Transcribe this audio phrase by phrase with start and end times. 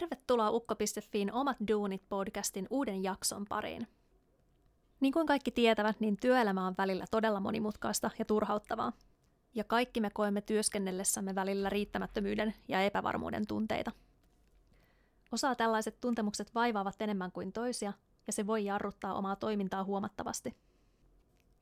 [0.00, 3.88] Tervetuloa Ukko.fiin Omat Duunit podcastin uuden jakson pariin.
[5.00, 8.92] Niin kuin kaikki tietävät, niin työelämä on välillä todella monimutkaista ja turhauttavaa.
[9.54, 13.92] Ja kaikki me koemme työskennellessämme välillä riittämättömyyden ja epävarmuuden tunteita.
[15.32, 17.92] Osaa tällaiset tuntemukset vaivaavat enemmän kuin toisia,
[18.26, 20.56] ja se voi jarruttaa omaa toimintaa huomattavasti.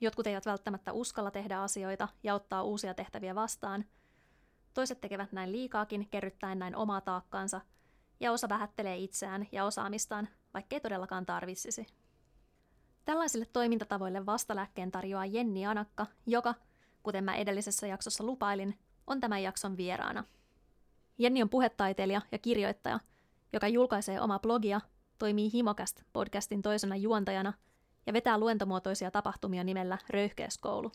[0.00, 3.84] Jotkut eivät välttämättä uskalla tehdä asioita ja ottaa uusia tehtäviä vastaan.
[4.74, 7.60] Toiset tekevät näin liikaakin, kerryttäen näin omaa taakkaansa–
[8.20, 11.86] ja osa vähättelee itseään ja osaamistaan, vaikkei todellakaan tarvitsisi.
[13.04, 16.54] Tällaisille toimintatavoille vastalääkkeen tarjoaa Jenni Anakka, joka,
[17.02, 20.24] kuten mä edellisessä jaksossa lupailin, on tämän jakson vieraana.
[21.18, 23.00] Jenni on puhetaiteilija ja kirjoittaja,
[23.52, 24.80] joka julkaisee omaa blogia,
[25.18, 27.52] toimii Himokast podcastin toisena juontajana
[28.06, 30.92] ja vetää luentomuotoisia tapahtumia nimellä Röyhkeyskoulu.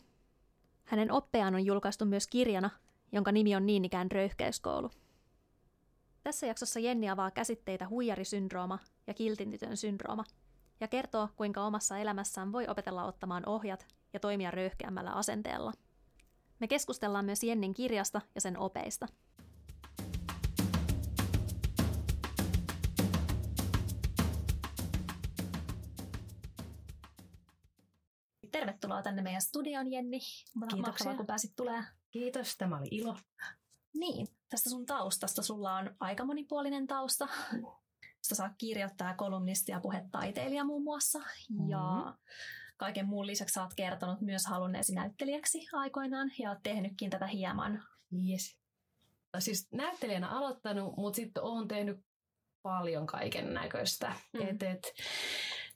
[0.84, 2.70] Hänen oppeaan on julkaistu myös kirjana,
[3.12, 4.90] jonka nimi on niin ikään Röyhkeyskoulu.
[6.22, 10.24] Tässä jaksossa Jenni avaa käsitteitä huijarisyndrooma ja kiltintytön syndrooma
[10.80, 15.72] ja kertoo, kuinka omassa elämässään voi opetella ottamaan ohjat ja toimia röyhkeämmällä asenteella.
[16.58, 19.06] Me keskustellaan myös Jennin kirjasta ja sen opeista.
[28.52, 30.20] Tervetuloa tänne meidän studioon, Jenni.
[30.20, 30.80] Kiitoksia.
[30.80, 31.84] Mahtavaa, kun pääsit tulemaan.
[32.10, 33.16] Kiitos, tämä oli ilo.
[33.94, 37.28] Niin, tästä sun taustasta sulla on aika monipuolinen tausta.
[38.28, 41.18] Sä saa kirjoittaa kolumnisti ja puhetaiteilija muun muassa.
[41.18, 41.70] Mm-hmm.
[41.70, 42.14] Ja
[42.76, 47.82] kaiken muun lisäksi sä oot kertonut myös halunneesi näyttelijäksi aikoinaan ja oot tehnytkin tätä hieman.
[48.28, 48.58] Yes.
[49.38, 52.00] Siis näyttelijänä aloittanut, mutta sitten oon tehnyt
[52.62, 54.12] paljon kaiken näköistä.
[54.32, 54.40] Mm.
[54.40, 54.92] Et, et,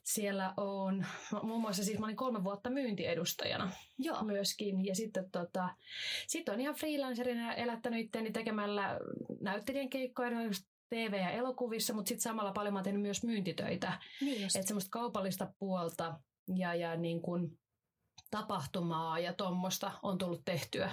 [0.05, 1.05] siellä on,
[1.43, 4.23] muun muassa siis mä olin kolme vuotta myyntiedustajana Joo.
[4.23, 4.85] myöskin.
[4.85, 5.69] Ja sitten tota,
[6.27, 8.99] sit on ihan freelancerina elättänyt itseäni tekemällä
[9.41, 10.29] näyttelijän keikkoja,
[10.89, 13.99] TV- ja elokuvissa, mutta sitten samalla paljon mä oon tehnyt myös myyntitöitä.
[14.21, 16.19] Niin Että semmoista kaupallista puolta
[16.55, 17.59] ja, ja niin kuin
[18.31, 20.91] tapahtumaa ja tuommoista on tullut tehtyä.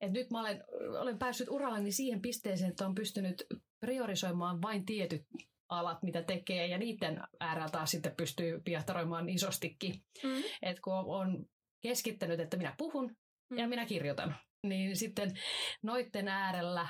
[0.00, 0.64] Et nyt mä olen,
[1.00, 3.46] olen päässyt urallani siihen pisteeseen, että on pystynyt
[3.80, 5.26] priorisoimaan vain tietyt
[5.68, 10.02] alat, mitä tekee, ja niiden äärellä taas sitten pystyy piahtaroimaan isostikin.
[10.22, 10.42] Mm.
[10.62, 11.46] Et kun on
[11.82, 13.16] keskittänyt, että minä puhun
[13.50, 13.58] mm.
[13.58, 14.36] ja minä kirjoitan,
[14.66, 15.38] niin sitten
[15.82, 16.88] noitten äärellä,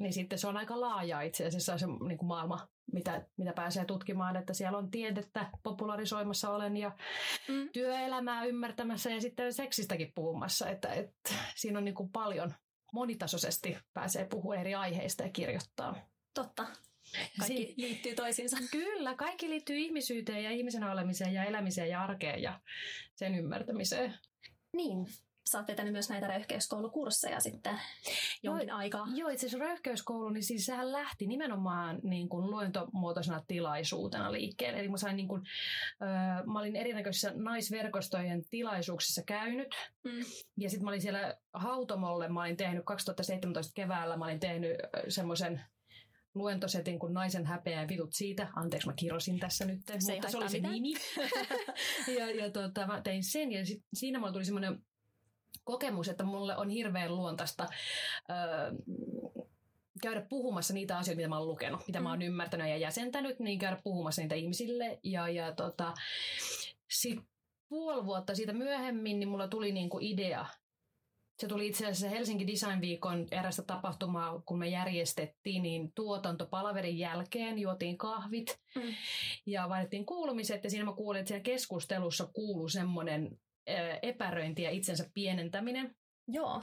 [0.00, 3.84] niin sitten se on aika laaja itse asiassa se niin kuin maailma, mitä, mitä pääsee
[3.84, 6.92] tutkimaan, että siellä on tiedettä popularisoimassa olen ja
[7.48, 7.68] mm.
[7.72, 12.54] työelämää ymmärtämässä ja sitten seksistäkin puhumassa, että, että siinä on niin kuin paljon
[12.92, 15.96] monitasoisesti pääsee puhumaan eri aiheista ja kirjoittaa.
[16.34, 16.66] Totta.
[17.38, 18.56] Kaikki si- liittyy toisiinsa.
[18.70, 22.60] Kyllä, kaikki liittyy ihmisyyteen ja ihmisen olemiseen ja elämiseen ja arkeen ja
[23.14, 24.14] sen ymmärtämiseen.
[24.72, 25.06] Niin,
[25.50, 27.80] sä oot vetänyt myös näitä röyhkeyskoulukursseja sitten
[28.42, 29.06] jonkin joo, aikaa.
[29.14, 34.80] Joo, itse asiassa röyhkeyskoulu, niin siis sehän lähti nimenomaan niin kuin luentomuotoisena tilaisuutena liikkeelle.
[34.80, 35.42] Eli mä, sain niin kuin,
[36.02, 39.74] ö, mä olin erinäköisissä naisverkostojen tilaisuuksissa käynyt.
[40.04, 40.24] Mm.
[40.56, 44.76] Ja sitten mä olin siellä Hautomolle, mä olin tehnyt 2017 keväällä, mä olin tehnyt
[45.08, 45.60] semmoisen
[46.36, 48.48] luentosetin kuin Naisen häpeä ja vitut siitä.
[48.56, 50.94] Anteeksi, mä kirosin tässä nyt, se mutta se oli se nimi.
[52.18, 54.82] ja ja tota, mä tein sen ja sit, siinä mulla tuli semmoinen
[55.64, 57.66] kokemus, että mulle on hirveän luontaista
[58.30, 58.72] öö,
[60.02, 62.02] käydä puhumassa niitä asioita, mitä mä oon lukenut, mitä mm.
[62.02, 62.24] mä oon mm.
[62.24, 64.98] ymmärtänyt ja jäsentänyt, niin käydä puhumassa niitä ihmisille.
[65.02, 65.94] Ja, ja tota,
[66.90, 67.26] sitten
[67.68, 70.46] puoli vuotta siitä myöhemmin, niin mulla tuli niinku idea
[71.38, 77.58] se tuli itse asiassa Helsinki Design Viikon erästä tapahtumaa, kun me järjestettiin, niin tuotantopalverin jälkeen
[77.58, 78.94] juotiin kahvit mm.
[79.46, 83.38] ja vaihdettiin kuulumiset ja siinä mä kuulin, että siellä keskustelussa kuuluu semmoinen
[84.02, 85.96] epäröinti ja itsensä pienentäminen.
[86.28, 86.62] Joo.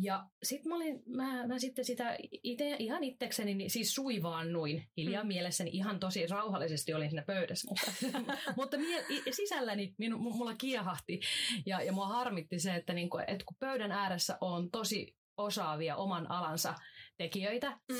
[0.00, 5.24] Ja sitten mä, olin, mä, mä sitten sitä ite, ihan itsekseni niin siis suivaannuin hiljaa
[5.24, 5.28] mm.
[5.28, 7.68] mielessäni ihan tosi rauhallisesti olin siinä pöydässä.
[7.70, 7.92] Mutta,
[8.56, 11.20] mutta mie, sisälläni minu, mulla kiehahti
[11.66, 16.30] ja, ja mua harmitti se, että, niinku, että kun pöydän ääressä on tosi osaavia oman
[16.30, 16.74] alansa
[17.16, 17.96] tekijöitä, mm.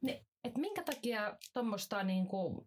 [0.00, 2.66] niin että minkä takia tuommoista niinku,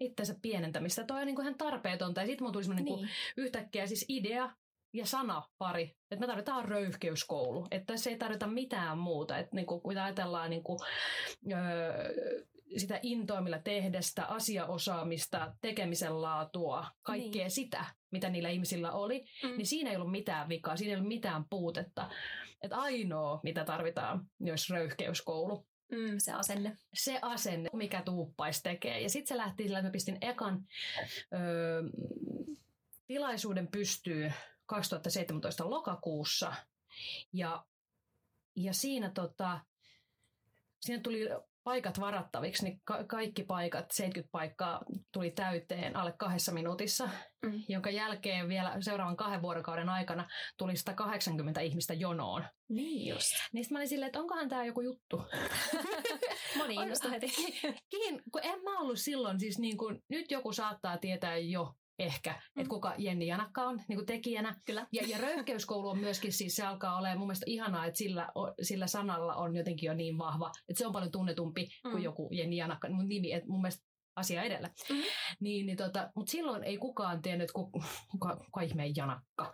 [0.00, 2.20] itsensä pienentämistä, toi on niinku ihan tarpeetonta.
[2.20, 3.06] Ja sitten mulla tuli niinku niin.
[3.06, 4.50] niinku, yhtäkkiä siis idea,
[4.92, 9.66] ja sana pari, että me tarvitaan röyhkeyskoulu, että se ei tarvita mitään muuta, että niin
[9.66, 10.78] kuin, kun ajatellaan niin kuin,
[11.52, 12.44] öö,
[12.76, 17.50] sitä intoa, millä tehdestä, asiaosaamista, tekemisen laatua, kaikkea niin.
[17.50, 19.56] sitä, mitä niillä ihmisillä oli, mm.
[19.56, 22.10] niin siinä ei ollut mitään vikaa, siinä ei ollut mitään puutetta.
[22.62, 25.66] Että ainoa, mitä tarvitaan, jos röyhkeyskoulu.
[25.92, 26.76] Mm, se asenne.
[26.94, 29.00] Se asenne, mikä tuuppaisi tekee.
[29.00, 30.66] Ja sitten se lähti sillä, että mä pistin ekan
[31.32, 31.82] öö,
[33.06, 34.32] tilaisuuden pystyy
[34.70, 36.54] 2017 lokakuussa.
[37.32, 37.64] Ja,
[38.56, 39.60] ja siinä, tota,
[40.80, 41.28] siinä tuli
[41.64, 47.08] paikat varattaviksi, niin ka- kaikki paikat, 70 paikkaa tuli täyteen alle kahdessa minuutissa,
[47.42, 47.62] mm.
[47.68, 50.28] jonka jälkeen vielä seuraavan kahden vuorokauden aikana
[50.58, 52.44] tuli 180 ihmistä jonoon.
[52.68, 53.28] Niin just.
[53.52, 55.22] Niin mä olin silleen, että onkohan tämä joku juttu.
[56.58, 57.26] Moni innostui heti.
[57.90, 62.30] Kiin, kun en mä ollut silloin, siis niin kuin, nyt joku saattaa tietää jo, ehkä,
[62.30, 62.60] mm.
[62.60, 64.60] että kuka Jenni Janakka on niin kuin tekijänä.
[64.66, 64.86] Kyllä.
[64.92, 68.28] Ja, ja röyhkeyskoulu on myöskin, siis se alkaa olemaan mun mielestä ihanaa, että sillä,
[68.62, 71.90] sillä sanalla on jotenkin jo niin vahva, että se on paljon tunnetumpi mm.
[71.90, 73.84] kuin joku Jenni Janakka, mun nimi, että mun mielestä
[74.16, 74.68] asia edellä.
[74.68, 75.04] Mm-hmm.
[75.40, 77.80] Niin, niin tota, mutta silloin ei kukaan tiennyt, kuka,
[78.10, 79.52] kuka, kuka ihmeen Janakka.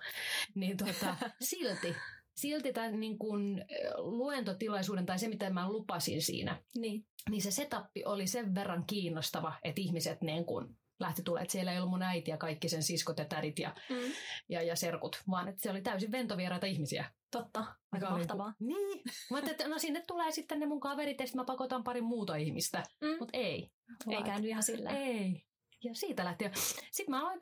[0.54, 1.94] Niin tota, silti
[2.36, 3.64] silti tämän niin kuin,
[3.96, 9.54] luentotilaisuuden tai se, mitä mä lupasin siinä, niin, niin se setappi oli sen verran kiinnostava,
[9.64, 12.82] että ihmiset niin kuin, lähti tulee, että siellä ei ollut mun äiti ja kaikki sen
[12.82, 14.12] siskot ja tädit ja, mm.
[14.48, 17.10] ja, ja serkut, vaan että se oli täysin ventovieraita ihmisiä.
[17.30, 18.54] Totta, aika mahtavaa.
[18.60, 22.00] Niin, mä että no sinne tulee sitten ne mun kaverit ja sitten mä pakotan pari
[22.00, 23.08] muuta ihmistä, mm.
[23.18, 23.70] mutta ei.
[24.10, 24.90] Ei käynyt ihan sillä.
[24.90, 25.42] Ei.
[25.84, 26.44] Ja siitä lähti.
[26.90, 27.40] Sitten mä aloin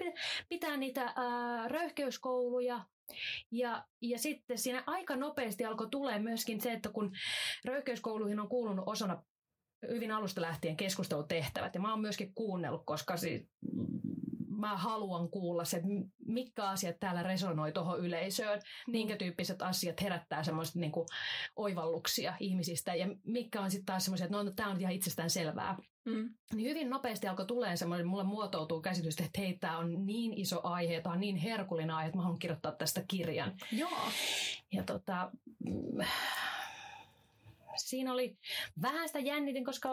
[0.49, 1.15] pitää niitä äh,
[1.67, 2.85] röyhkeyskouluja,
[3.51, 7.13] ja, ja sitten siinä aika nopeasti alkoi tulee myöskin se, että kun
[7.65, 9.23] röyhkeyskouluihin on kuulunut osana
[9.89, 11.75] hyvin alusta lähtien keskustelutehtävät.
[11.75, 13.49] Ja mä oon myöskin kuunnellut, koska si-
[14.65, 15.83] mä haluan kuulla se,
[16.27, 21.07] mitkä asiat täällä resonoi tuohon yleisöön, minkä tyyppiset asiat herättää semmoista niin kuin
[21.57, 25.31] oivalluksia ihmisistä ja mitkä on sitten taas semmoisia, että no, no tämä on ihan itsestään
[25.31, 25.77] selvää.
[26.05, 26.35] Mm.
[26.55, 30.61] Niin hyvin nopeasti alkoi tulee semmoinen, mulle muotoutuu käsitys, että hei, tämä on niin iso
[30.63, 33.53] aihe, tämä on niin herkullinen aihe, että mä haluan kirjoittaa tästä kirjan.
[33.73, 34.09] Joo.
[34.73, 35.31] Ja tota,
[37.77, 38.37] siinä oli
[38.83, 39.91] vähän sitä jännitin, koska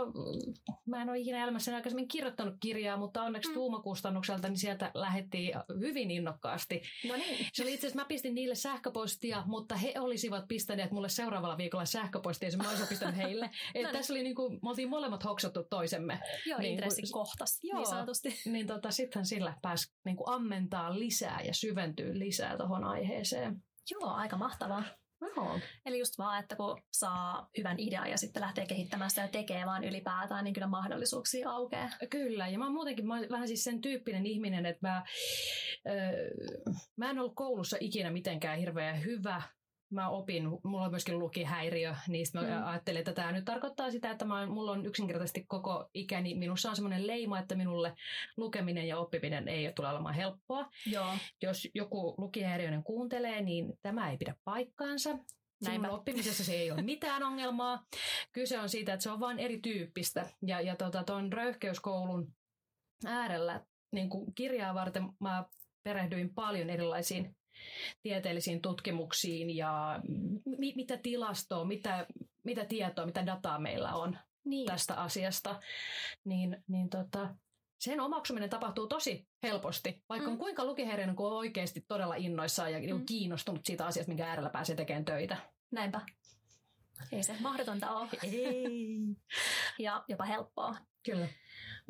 [0.86, 3.54] mä en ole ikinä elämässäni aikaisemmin kirjoittanut kirjaa, mutta onneksi mm.
[3.54, 6.82] tuumakustannukselta niin sieltä lähettiin hyvin innokkaasti.
[7.08, 7.48] No niin.
[7.54, 11.86] Se oli itse asiassa, mä pistin niille sähköpostia, mutta he olisivat pistäneet mulle seuraavalla viikolla
[11.86, 13.46] sähköpostia, ja mä olisin pistänyt heille.
[13.46, 13.52] Et
[13.84, 13.98] no niin.
[13.98, 16.20] Tässä oli niin kuin, me oltiin molemmat hoksattu toisemme.
[16.46, 18.42] Joo, niin intressi kohtas, joo, niin sanotusti.
[18.52, 23.64] Niin tota, sittenhän sillä pääsi niin kuin ammentaa lisää ja syventyä lisää tuohon aiheeseen.
[23.92, 24.84] Joo, aika mahtavaa.
[25.22, 25.60] Joo.
[25.86, 29.66] Eli just vaan, että kun saa hyvän idean ja sitten lähtee kehittämään sitä ja tekee
[29.66, 31.90] vaan ylipäätään, niin kyllä mahdollisuuksia aukeaa.
[32.10, 35.04] Kyllä, ja mä oon muutenkin mä oon vähän siis sen tyyppinen ihminen, että mä,
[35.88, 36.30] öö,
[36.98, 39.42] mä en ollut koulussa ikinä mitenkään hirveän hyvä
[39.92, 42.68] mä opin, mulla on myöskin lukihäiriö, niin mä mm.
[42.68, 46.76] ajattelin, että tämä nyt tarkoittaa sitä, että mä, mulla on yksinkertaisesti koko ikäni, minussa on
[46.76, 47.96] semmoinen leima, että minulle
[48.38, 50.70] lukeminen ja oppiminen ei tule olemaan helppoa.
[50.86, 51.14] Joo.
[51.42, 55.18] Jos joku lukihäiriöinen kuuntelee, niin tämä ei pidä paikkaansa.
[55.66, 57.86] Sinun oppimisessa se ei ole mitään ongelmaa.
[58.32, 60.30] Kyse on siitä, että se on vain erityyppistä.
[60.42, 62.34] Ja, ja tota, tuon röyhkeyskoulun
[63.06, 65.46] äärellä niin kuin kirjaa varten mä
[65.84, 67.36] perehdyin paljon erilaisiin
[68.02, 70.00] tieteellisiin tutkimuksiin ja
[70.58, 72.08] mi- mitä tilastoa, mitä,
[72.44, 74.68] mitä tietoa, mitä dataa meillä on niin.
[74.68, 75.60] tästä asiasta,
[76.24, 77.36] niin, niin tota,
[77.80, 80.32] sen omaksuminen tapahtuu tosi helposti, vaikka mm.
[80.32, 83.06] on kuinka lukihäiriöinen, kun on oikeasti todella innoissaan ja niinku mm.
[83.06, 85.38] kiinnostunut siitä asiasta, minkä äärellä pääsee tekemään töitä.
[85.72, 86.02] Näinpä.
[87.12, 88.08] Ei se mahdotonta ole.
[88.24, 89.00] Ei.
[89.80, 90.76] ja jopa helppoa.
[91.06, 91.28] Kyllä.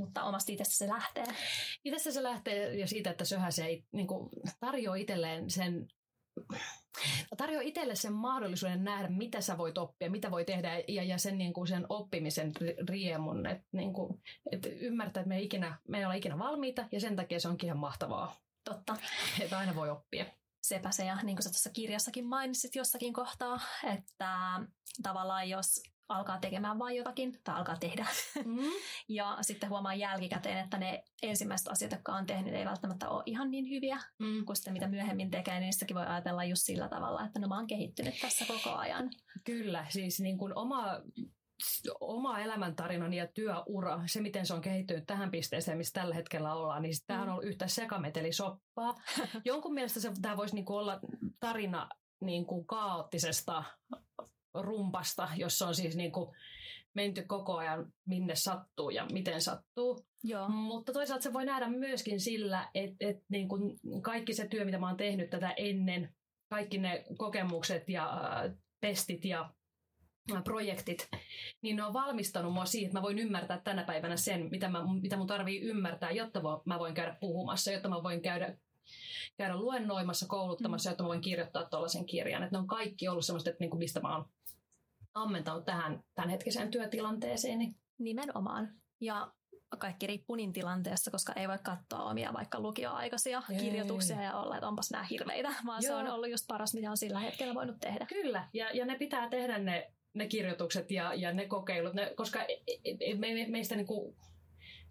[0.01, 1.25] Mutta omasta itsestä se lähtee.
[1.85, 4.29] Itsestä se lähtee ja siitä, että se ei niin kuin,
[4.59, 5.87] tarjoa itselleen sen
[7.37, 11.37] tarjoa itselle sen mahdollisuuden nähdä, mitä sä voit oppia, mitä voi tehdä ja, ja sen,
[11.37, 12.51] niin kuin sen oppimisen
[12.89, 13.45] riemun.
[13.45, 16.99] Että niin kuin, et ymmärtää, että me ei, ikinä, me ei olla ikinä valmiita ja
[16.99, 18.35] sen takia se onkin ihan mahtavaa.
[18.63, 18.97] Totta.
[19.41, 20.25] Että aina voi oppia.
[20.61, 24.59] Sepä se, ja niin kuin sä tuossa kirjassakin mainitsit jossakin kohtaa, että
[25.03, 28.05] tavallaan jos alkaa tekemään vain jotakin tai alkaa tehdä.
[28.45, 28.57] Mm.
[29.17, 33.51] ja sitten huomaa jälkikäteen, että ne ensimmäiset asiat, jotka on tehnyt, ei välttämättä ole ihan
[33.51, 34.45] niin hyviä mm.
[34.45, 37.55] kuin sitten mitä myöhemmin tekee, niin niistäkin voi ajatella just sillä tavalla, että no mä
[37.55, 39.09] oon kehittynyt tässä koko ajan.
[39.45, 41.01] Kyllä, siis niin kuin oma
[41.99, 46.81] oma elämäntarinani ja työura, se miten se on kehittynyt tähän pisteeseen, missä tällä hetkellä ollaan,
[46.81, 47.31] niin tämä on mm.
[47.31, 48.95] ollut yhtä sekametelisoppaa.
[49.45, 50.99] Jonkun mielestä se, tämä voisi niin olla
[51.39, 51.89] tarina
[52.21, 53.63] niin kuin kaoottisesta
[54.53, 56.35] rumpasta, jossa on siis niin kuin
[56.93, 60.05] menty koko ajan minne sattuu ja miten sattuu.
[60.23, 60.49] Joo.
[60.49, 64.77] Mutta toisaalta se voi nähdä myöskin sillä, että, että niin kuin kaikki se työ, mitä
[64.77, 66.15] mä oon tehnyt tätä ennen,
[66.49, 69.53] kaikki ne kokemukset ja äh, testit ja
[70.33, 71.09] äh, projektit,
[71.61, 74.83] niin ne on valmistanut mua siihen, että mä voin ymmärtää tänä päivänä sen, mitä, mä,
[75.01, 78.57] mitä mun tarvii ymmärtää, jotta mä voin käydä puhumassa, jotta mä voin käydä
[79.37, 80.91] käydä luennoimassa, kouluttamassa, mm.
[80.91, 82.43] jotta mä voin kirjoittaa tuollaisen kirjan.
[82.43, 84.25] Että ne on kaikki ollut semmoista, että niinku mistä mä oon
[85.13, 87.59] ammentanut tähän tämänhetkiseen työtilanteeseen.
[87.59, 88.69] Niin Nimenomaan.
[89.01, 89.31] Ja
[89.77, 93.57] kaikki riippuu niin tilanteessa, koska ei voi katsoa omia vaikka lukioaikaisia ei.
[93.57, 95.91] kirjoituksia ja olla, että onpas nämä hirveitä, vaan Joo.
[95.91, 98.05] se on ollut just paras, mitä on sillä hetkellä voinut tehdä.
[98.05, 102.43] Kyllä, ja, ja ne pitää tehdä ne ne kirjoitukset ja, ja ne kokeilut, ne, koska
[102.43, 102.55] e,
[102.99, 104.15] e, me, me, meistä niin kuin,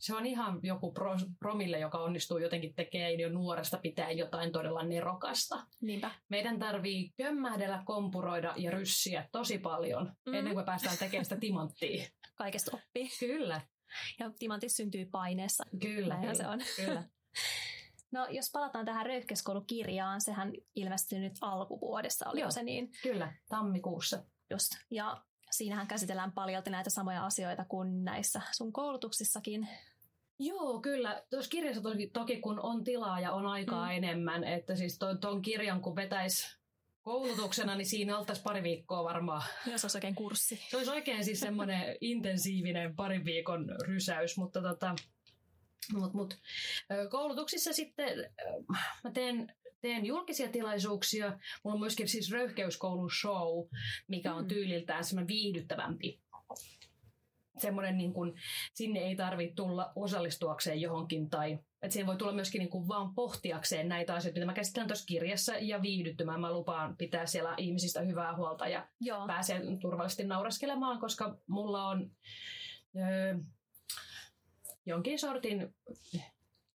[0.01, 4.83] se on ihan joku pro, promille, joka onnistuu jotenkin tekemään jo nuoresta pitää jotain todella
[4.83, 5.67] nerokasta.
[5.81, 6.11] Niinpä.
[6.29, 10.35] Meidän tarvii kömmähdellä, kompuroida ja ryssiä tosi paljon mm.
[10.35, 12.07] ennen kuin päästään tekemään sitä timanttia.
[12.35, 13.09] Kaikesta oppii.
[13.21, 13.61] Kyllä.
[14.19, 15.65] Ja timantti syntyy paineessa.
[15.81, 16.15] Kyllä.
[16.15, 16.61] Näinhän se on.
[16.77, 17.05] Kyllä.
[18.13, 22.51] No jos palataan tähän röyhkeiskoulukirjaan, sehän ilmestyi nyt alkuvuodessa, oliko Joo.
[22.51, 22.93] se niin?
[23.03, 24.25] Kyllä, tammikuussa.
[24.51, 24.71] Just.
[24.91, 29.69] Ja siinähän käsitellään paljon näitä samoja asioita kuin näissä sun koulutuksissakin.
[30.43, 31.23] Joo, kyllä.
[31.31, 33.91] Tuossa kirjassa toki, toki kun on tilaa ja on aikaa Mm.
[33.91, 33.97] mm.
[33.97, 36.59] enemmän, että siis tuon, tuon kirjan kun vetäisi
[37.03, 39.43] koulutuksena, niin siinä oltaisiin pari viikkoa varmaan.
[39.67, 40.61] Jos olisi oikein kurssi.
[40.71, 44.95] Se olisi oikein siis semmoinen intensiivinen parin viikon rysäys, mutta tota,
[45.93, 46.35] mut, mut,
[47.11, 48.31] koulutuksissa sitten
[49.05, 51.39] mä teen, teen julkisia tilaisuuksia.
[51.65, 53.69] Mulla on myöskin siis röyhkeyskoulun show,
[54.09, 54.49] mikä on Mm.
[54.49, 56.21] tyyliltään semmoinen viihdyttävämpi.
[57.61, 58.35] Semmoinen niin kuin,
[58.75, 63.15] sinne ei tarvitse tulla osallistuakseen johonkin tai että siihen voi tulla myöskin niin kuin vaan
[63.15, 66.41] pohtiakseen näitä asioita, mitä mä käsittelen tuossa kirjassa ja viihdyttymään.
[66.41, 69.27] Mä lupaan pitää siellä ihmisistä hyvää huolta ja Joo.
[69.27, 72.11] pääsee turvallisesti nauraskelemaan, koska mulla on
[72.97, 73.39] öö,
[74.87, 75.75] jonkin sortin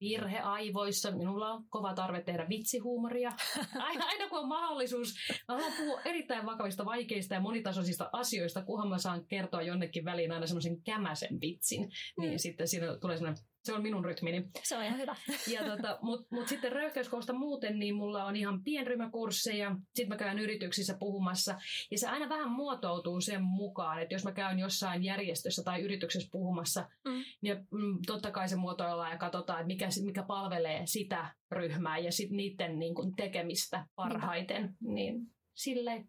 [0.05, 1.11] virhe aivoissa.
[1.11, 3.33] Minulla on kova tarve tehdä vitsihuumoria.
[3.89, 5.15] Aina, aina kun on mahdollisuus.
[5.49, 10.33] Mä haluan puhua erittäin vakavista, vaikeista ja monitasoisista asioista, kunhan mä saan kertoa jonnekin väliin
[10.33, 11.89] aina semmoisen kämäsen vitsin.
[12.19, 12.39] Niin Mm.
[12.39, 14.45] sitten siinä tulee semmoinen, se on minun rytmini.
[14.63, 15.17] Se on ihan hyvä.
[15.53, 19.77] Ja tota, Mutta mut sitten röyhkeyskousta muuten, niin mulla on ihan pienryhmäkursseja.
[19.95, 21.59] Sitten mä käyn yrityksissä puhumassa.
[21.91, 26.29] Ja se aina vähän muotoutuu sen mukaan, että jos mä käyn jossain järjestössä tai yrityksessä
[26.33, 27.25] puhumassa, Mm.
[27.41, 32.13] niin mm, totta kai se muotoillaan ja katsotaan, että mikä, mikä palvelee sitä ryhmää ja
[32.13, 34.77] sitten niiden niin kun, tekemistä parhaiten.
[34.81, 35.21] Niin
[35.55, 36.09] silleen.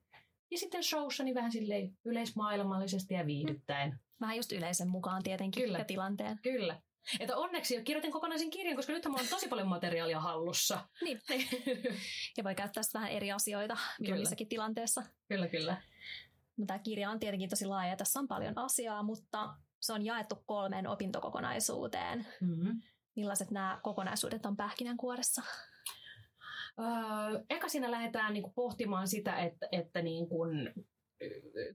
[0.51, 3.99] Ja sitten showssa niin vähän silleen yleismaailmallisesti ja viihdyttäen.
[4.21, 5.77] Vähän just yleisen mukaan tietenkin Kyllä.
[5.77, 6.39] ja tilanteen.
[6.43, 6.81] Kyllä.
[7.19, 10.87] Että onneksi kirjoitin kokonaisen kirjan, koska nyt mulla on tosi paljon materiaalia hallussa.
[11.01, 11.21] Niin.
[12.37, 15.03] Ja voi käyttää sitä vähän eri asioita milloin tilanteessa.
[15.27, 15.81] kyllä, kyllä.
[16.57, 20.35] No, tämä kirja on tietenkin tosi laaja, tässä on paljon asiaa, mutta se on jaettu
[20.45, 22.27] kolmeen opintokokonaisuuteen.
[22.41, 22.81] Mm-hmm.
[23.15, 25.41] Millaiset nämä kokonaisuudet on pähkinänkuoressa?
[26.79, 30.37] Öö, eka siinä lähdetään niinku pohtimaan sitä, että, että niinku,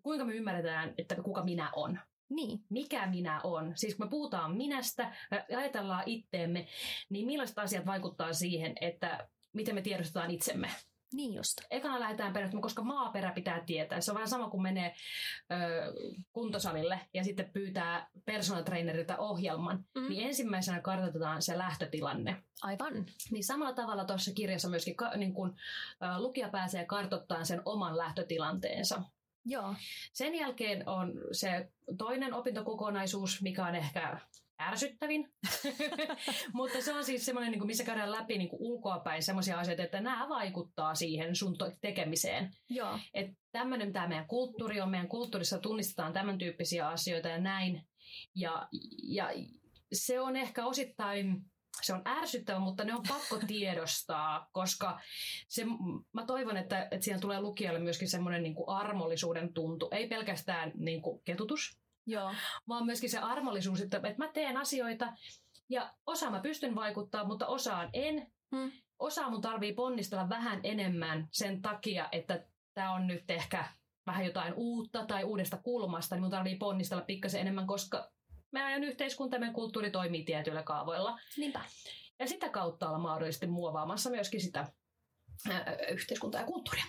[0.02, 2.00] kuinka me ymmärretään, että kuka minä on.
[2.30, 3.72] Niin, Mikä minä on.
[3.74, 6.66] Siis kun me puhutaan minästä, me ajatellaan itteemme,
[7.10, 10.70] niin millaiset asiat vaikuttaa siihen, että miten me tiedostetaan itsemme.
[11.12, 11.60] niin just.
[11.70, 14.00] Ekana lähdetään perehtyä, koska maaperä pitää tietää.
[14.00, 14.94] Se on vähän sama kuin menee
[15.52, 15.56] ö,
[16.32, 19.84] kuntosalille ja sitten pyytää personal trainerilta ohjelman.
[19.94, 20.08] Mm.
[20.08, 22.42] Niin ensimmäisenä kartoitetaan se lähtötilanne.
[22.62, 23.06] Aivan.
[23.30, 25.56] Niin samalla tavalla tuossa kirjassa myöskin ka, niin kun,
[26.02, 29.02] ä, lukija pääsee kartoittamaan sen oman lähtötilanteensa.
[29.44, 29.74] Joo.
[30.12, 31.68] Sen jälkeen on se
[31.98, 34.20] toinen opintokokonaisuus, mikä on ehkä
[34.60, 35.32] ärsyttävin.
[36.52, 40.28] Mutta se on siis semmoinen, niin missä käydään läpi niin ulkoapäin semmoisia asioita, että nämä
[40.28, 42.50] vaikuttaa siihen sun tekemiseen.
[42.68, 42.98] Joo.
[43.14, 47.88] Että tämmöinen tämä meidän kulttuuri on, meidän kulttuurissa tunnistetaan tämän tyyppisiä asioita ja näin.
[48.34, 48.68] Ja,
[49.02, 49.28] ja
[49.92, 51.49] se on ehkä osittain,
[51.82, 55.00] se on ärsyttävä, mutta ne on pakko tiedostaa, koska
[55.48, 55.64] se,
[56.12, 59.88] mä toivon, että, että siinä tulee lukijalle myöskin semmoinen niin armollisuuden tuntu.
[59.90, 62.34] Ei pelkästään niin kuin ketutus, Joo.
[62.68, 65.12] vaan myöskin se armollisuus, että, että mä teen asioita
[65.68, 68.32] ja osa mä pystyn vaikuttaa, mutta osaan en.
[68.50, 68.72] Mm.
[68.98, 73.64] Osa mun tarvii ponnistella vähän enemmän sen takia, että tämä on nyt ehkä
[74.06, 78.10] vähän jotain uutta tai uudesta kulmasta, niin mun tarvii ponnistella pikkasen enemmän, koska
[78.52, 81.18] meidän yhteiskunta ja meidän kulttuuri toimii tietyillä kaavoilla.
[81.36, 81.60] Niinpä.
[82.18, 84.66] Ja sitä kautta olla mahdollisesti muovaamassa myöskin sitä
[85.90, 86.84] yhteiskuntaa ja kulttuuria.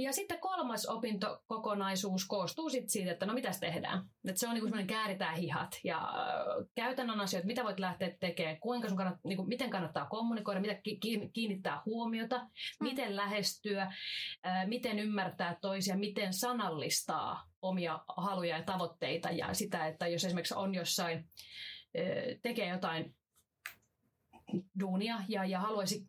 [0.00, 4.04] Ja sitten kolmas opintokokonaisuus koostuu sit siitä, että no mitäs tehdään.
[4.28, 8.60] Et se on niinku semmoinen kääritään hihat ja äh, käytännön asioita, mitä voit lähteä tekemään,
[8.60, 12.46] kuinka sun kannat, niinku, miten kannattaa kommunikoida, mitä ki- kiin- kiinnittää huomiota,
[12.80, 13.82] miten lähestyä,
[14.46, 20.54] äh, miten ymmärtää toisia, miten sanallistaa omia haluja ja tavoitteita ja sitä, että jos esimerkiksi
[20.54, 21.28] on jossain,
[22.42, 23.14] tekee jotain
[24.80, 26.06] duunia ja, ja haluaisi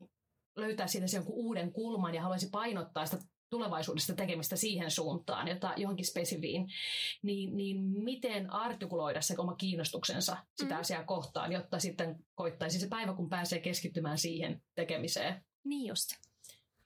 [0.56, 5.74] löytää siitä sen jonkun uuden kulman ja haluaisi painottaa sitä tulevaisuudesta tekemistä siihen suuntaan, jota,
[5.78, 6.68] johonkin spesifiin,
[7.22, 10.80] niin, niin miten artikuloida se oma kiinnostuksensa sitä Mm.
[10.80, 15.44] asiaa kohtaan, jotta sitten koittaisi se päivä, kun pääsee keskittymään siihen tekemiseen.
[15.64, 16.10] Niin just.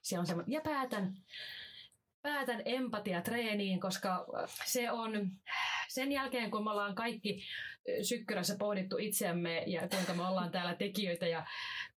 [0.02, 1.18] Se on semmoinen, ja päätän,
[2.26, 4.26] päätän empatiatreeniin, koska
[4.66, 5.32] se on
[5.88, 7.44] sen jälkeen, kun me ollaan kaikki
[8.02, 11.46] sykkyrässä pohdittu itseämme ja kuinka me ollaan täällä tekijöitä ja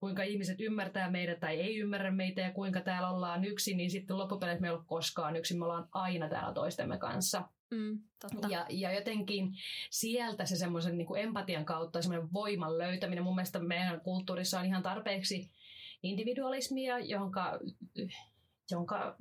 [0.00, 4.18] kuinka ihmiset ymmärtää meitä tai ei ymmärrä meitä ja kuinka täällä ollaan yksin, niin sitten
[4.18, 7.42] loppupeleissä me ei ole koskaan yksin, me ollaan aina täällä toistemme kanssa.
[7.70, 8.48] Mm, totta.
[8.48, 9.52] Ja, ja jotenkin
[9.90, 13.24] sieltä se semmoisen niin empatian kautta semmoinen voiman löytäminen.
[13.24, 15.50] Mun mielestä meidän kulttuurissa on ihan tarpeeksi
[16.02, 17.58] individualismia, jonka,
[18.70, 19.16] jonka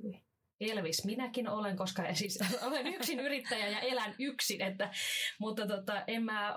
[0.60, 4.90] Elvis minäkin olen, koska siis olen yksin yrittäjä ja elän yksin, että,
[5.38, 6.56] mutta tota, en mä,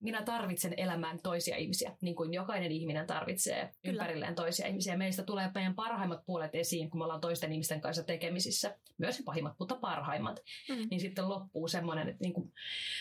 [0.00, 3.92] minä tarvitsen elämään toisia ihmisiä, niin kuin jokainen ihminen tarvitsee Kyllä.
[3.92, 4.96] ympärilleen toisia ihmisiä.
[4.96, 9.54] Meistä tulee meidän parhaimmat puolet esiin, kun me ollaan toisten ihmisten kanssa tekemisissä, myös pahimmat,
[9.58, 10.40] mutta parhaimmat.
[10.68, 10.86] Mm.
[10.90, 12.52] Niin sitten loppuu semmoinen, että niin kuin,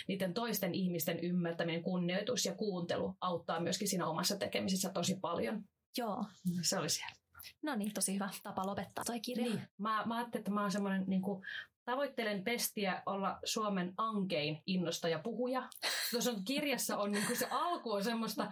[0.07, 5.63] niiden toisten ihmisten ymmärtäminen, kunnioitus ja kuuntelu auttaa myöskin siinä omassa tekemisessä tosi paljon.
[5.97, 6.25] Joo.
[6.61, 7.26] Se oli siellä.
[7.61, 9.45] No niin, tosi hyvä tapa lopettaa toi kirja.
[9.45, 9.61] Niin.
[9.77, 11.45] Mä, mä ajattelin, että mä oon semmoinen niin kuin,
[11.85, 15.69] tavoittelen pestiä olla Suomen ankein innostaja puhuja.
[16.11, 18.51] Tuossa on, kirjassa on niin kuin se alku on semmoista,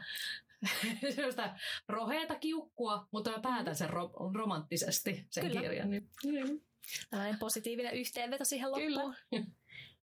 [1.15, 1.55] semmoista
[1.87, 5.61] roheeta kiukkua, mutta mä päätän sen ro- romanttisesti sen Kyllä.
[5.61, 5.89] kirjan.
[5.89, 6.09] Niin.
[7.09, 9.15] Tällainen positiivinen yhteenveto siihen loppuun.
[9.31, 9.45] Kyllä.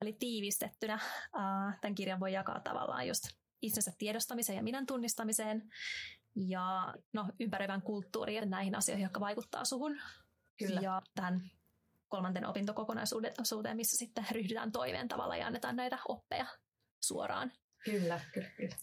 [0.00, 3.24] Eli tiivistettynä uh, tämän kirjan voi jakaa tavallaan just
[3.62, 5.72] itsensä tiedostamiseen ja minän tunnistamiseen
[6.36, 10.00] ja no, ympäröivän kulttuuriin ja näihin asioihin, jotka vaikuttaa suhun.
[10.58, 10.80] Kyllä.
[10.80, 11.50] Ja tämän
[12.08, 16.46] kolmanten opintokokonaisuuteen, missä sitten ryhdytään toiveen tavalla ja annetaan näitä oppeja
[17.00, 17.52] suoraan.
[17.84, 18.76] Kyllä, kyllä, kyllä.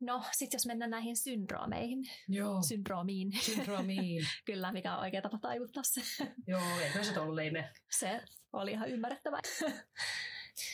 [0.00, 2.04] No, sitten jos mennään näihin syndroomeihin.
[2.28, 2.62] Joo.
[2.62, 3.32] Syndroomiin.
[3.40, 4.26] Syndroomiin.
[4.46, 6.26] kyllä, mikä on oikea tapa taivuttaa se.
[6.46, 7.72] Joo, eikö se ollut leime?
[7.90, 8.22] Se
[8.52, 9.38] oli ihan ymmärrettävä.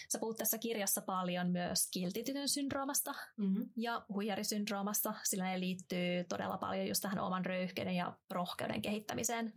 [0.08, 3.70] Sä puhut tässä kirjassa paljon myös kiltitytön syndroomasta mm-hmm.
[3.76, 9.52] ja huijarisyndroomasta, sillä ne liittyy todella paljon just tähän oman röyhkeyden ja rohkeuden kehittämiseen.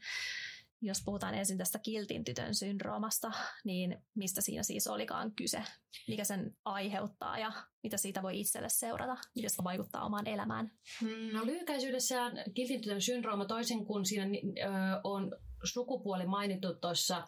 [0.84, 3.32] Jos puhutaan ensin tästä kiltin tytön syndroomasta,
[3.64, 5.64] niin mistä siinä siis olikaan kyse?
[6.08, 7.52] Mikä sen aiheuttaa ja
[7.84, 9.18] mitä siitä voi itselle seurata?
[9.36, 10.72] Miten se vaikuttaa omaan elämään?
[11.02, 14.70] Mm, no lyhykäisyydessään kiltin tytön syndrooma toisin kuin siinä ö,
[15.04, 17.28] on sukupuoli mainittu tuossa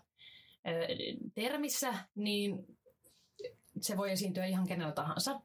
[1.36, 2.66] termissä, niin
[3.82, 5.42] se voi esiintyä ihan kenellä tahansa.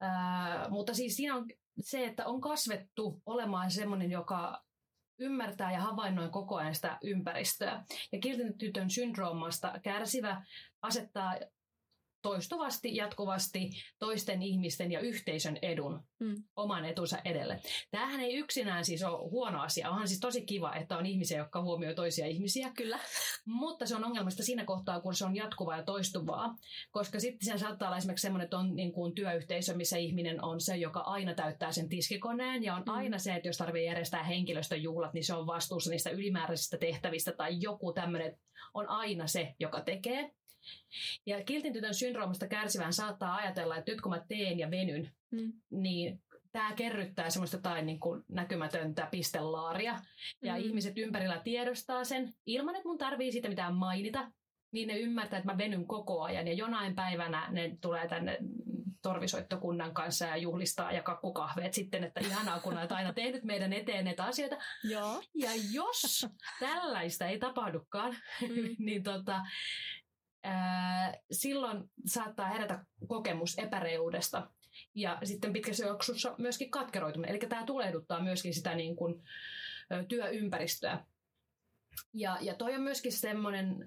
[0.00, 1.46] Ää, mutta siis siinä on
[1.80, 4.64] se, että on kasvettu olemaan semmoinen, joka
[5.18, 7.84] ymmärtää ja havainnoi koko ajan sitä ympäristöä.
[8.12, 10.44] Ja kiltin syndroomasta kärsivä
[10.82, 11.36] asettaa
[12.22, 16.34] toistuvasti, jatkuvasti toisten ihmisten ja yhteisön edun mm.
[16.56, 17.60] oman etunsa edelle.
[17.90, 19.90] Tämähän ei yksinään siis ole huono asia.
[19.90, 22.72] Onhan siis tosi kiva, että on ihmisiä, jotka huomioi toisia ihmisiä.
[22.76, 22.98] Kyllä.
[23.46, 26.54] Mutta se on ongelmasta siinä kohtaa, kun se on jatkuvaa ja toistuvaa.
[26.90, 30.60] Koska sitten sen saattaa olla esimerkiksi semmoinen, että on niin kuin työyhteisö, missä ihminen on
[30.60, 32.64] se, joka aina täyttää sen tiskikoneen.
[32.64, 32.92] Ja on mm.
[32.92, 37.56] aina se, että jos tarvitsee järjestää henkilöstöjuhlat, niin se on vastuussa niistä ylimääräisistä tehtävistä tai
[37.60, 38.38] joku tämmöinen
[38.74, 40.30] on aina se, joka tekee.
[41.26, 45.52] Ja kiltin tytön syndroomasta kärsivään saattaa ajatella, että nyt kun mä teen ja venyn, mm.
[45.70, 46.22] niin
[46.52, 49.98] tämä kerryttää semmoista tai niin kuin näkymätöntä pistelaaria.
[50.42, 50.60] Ja mm.
[50.60, 54.32] ihmiset ympärillä tiedostaa sen ilman, että mun tarvii siitä mitään mainita.
[54.72, 58.38] Niin ne ymmärtää, että mä venyn koko ajan ja jonain päivänä ne tulee tänne
[59.02, 64.04] torvisoittokunnan kanssa ja juhlistaa ja kakkukahveet sitten, että ihanaa kun olet aina tehnyt meidän eteen
[64.04, 64.56] näitä asioita.
[64.84, 65.22] Joo.
[65.34, 66.26] Ja jos
[66.60, 68.76] tällaista ei tapahdukaan, mm.
[68.86, 69.40] niin tota,
[71.32, 74.50] silloin saattaa herätä kokemus epäreudesta
[74.94, 77.30] ja sitten pitkässä juoksussa myöskin katkeroituminen.
[77.30, 79.22] Eli tämä tulehduttaa myöskin sitä niin kuin,
[80.08, 81.04] työympäristöä.
[82.12, 83.86] Ja, ja toi on myöskin semmoinen,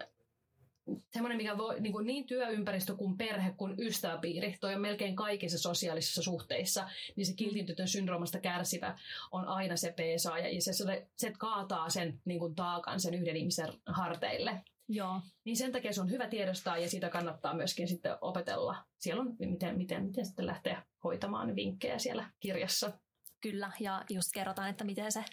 [1.14, 5.58] semmoinen mikä voi, niin, kuin niin työympäristö kuin perhe kuin ystäväpiiri, toi on melkein kaikissa
[5.58, 8.98] sosiaalisissa suhteissa, niin se kiltintytön syndroomasta kärsivä
[9.32, 13.38] on aina se peesaaja ja se, se, se kaataa sen niin kuin taakan sen yhden
[13.38, 14.62] ihmisen harteille.
[14.88, 15.22] Joo.
[15.44, 18.86] Niin sen takia se on hyvä tiedostaa ja siitä kannattaa myöskin sitten opetella.
[18.98, 23.00] Siellä on miten, miten, miten sitten lähteä hoitamaan vinkkejä siellä kirjassa.
[23.42, 25.26] Kyllä, ja just kerrotaan, että miten se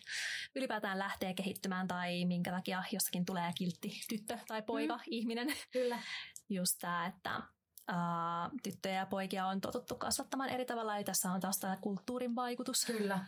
[0.57, 5.03] ylipäätään lähtee kehittymään tai minkä takia jostakin tulee kiltti tyttö tai poika, mm.
[5.07, 5.49] ihminen.
[5.73, 5.99] Kyllä.
[6.49, 7.43] Just tämä, että
[7.91, 12.35] Uh, tyttöjä ja poikia on totuttu kasvattamaan eri tavalla, ja tässä on taas tämä kulttuurin
[12.35, 12.85] vaikutus.
[12.85, 13.27] Kyllä.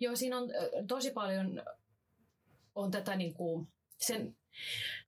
[0.00, 0.48] Joo, siinä on
[0.88, 1.62] tosi paljon
[2.74, 4.36] on tätä niin kuin sen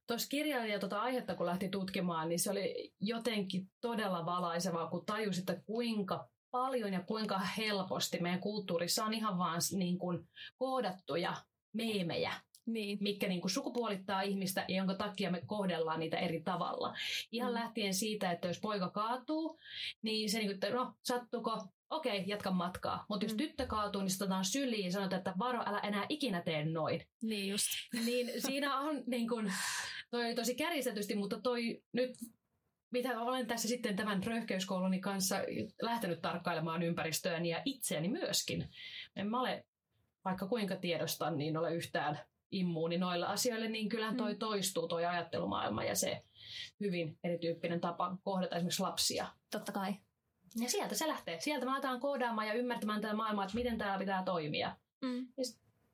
[0.07, 5.39] Tuossa kirjailija tuota aihetta, kun lähti tutkimaan, niin se oli jotenkin todella valaisevaa, kun tajusi,
[5.39, 11.35] että kuinka paljon ja kuinka helposti meidän kulttuurissa on ihan vaan niin kuin koodattuja
[11.73, 12.33] meemejä,
[12.67, 12.97] niin.
[13.01, 16.93] mikä niin kuin sukupuolittaa ihmistä ja jonka takia me kohdellaan niitä eri tavalla.
[17.31, 17.53] Ihan mm.
[17.53, 19.59] lähtien siitä, että jos poika kaatuu,
[20.01, 23.05] niin se niin kuin, että no sattuko okei, jatka matkaa.
[23.09, 23.37] Mutta jos mm.
[23.37, 27.01] tyttö kaatuu, niin otetaan syliin ja sanotaan, että varo, älä enää ikinä tee noin.
[27.21, 27.67] Niin just.
[28.05, 29.51] Niin siinä on niin kun,
[30.11, 32.11] toi tosi kärjistetysti, mutta toi nyt
[32.91, 35.35] mitä olen tässä sitten tämän röyhkeyskouluni kanssa
[35.81, 38.69] lähtenyt tarkkailemaan ympäristöäni ja itseäni myöskin.
[39.15, 39.65] En mä ole,
[40.25, 42.19] vaikka kuinka tiedostan, niin ole yhtään
[42.51, 44.39] immuuni noilla asioille, niin kyllähän toi mm.
[44.39, 46.23] toistuu toi ajattelumaailma ja se,
[46.79, 49.27] hyvin erityyppinen tapa kohdata esimerkiksi lapsia.
[49.51, 49.93] Totta kai.
[50.55, 51.39] Ja sieltä se lähtee.
[51.39, 54.75] Sieltä me aletaan koodaamaan ja ymmärtämään tätä maailmaa, että miten täällä pitää toimia.
[55.01, 55.27] Mm.
[55.37, 55.43] Ja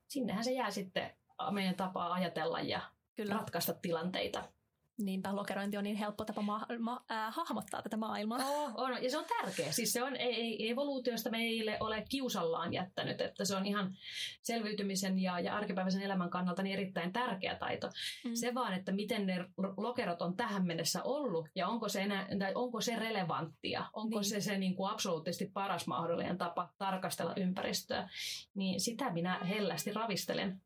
[0.08, 1.12] sinnehän se jää sitten
[1.52, 2.82] meidän tapaa ajatella ja
[3.16, 3.34] Kyllä.
[3.36, 4.50] ratkaista tilanteita.
[4.98, 8.38] Niinpä lokerointi on niin helppo tapa ma- ma- äh, hahmottaa tätä maailmaa.
[8.38, 9.72] Oh, on, ja se on tärkeä.
[9.72, 13.98] Siis se on ei, ei, evoluutiosta meille ole kiusallaan jättänyt, että se on ihan
[14.42, 17.90] selviytymisen ja, ja arkipäiväisen elämän kannalta niin erittäin tärkeä taito.
[18.26, 18.36] Mm.
[18.36, 19.46] Se vaan, että miten ne
[19.78, 24.30] lokerot on tähän mennessä ollut ja onko se, enää, tai onko se relevanttia, onko niin.
[24.30, 28.10] se se niin kuin absoluuttisesti paras mahdollinen tapa tarkastella ympäristöä,
[28.56, 30.62] niin sitä minä hellästi ravistelen.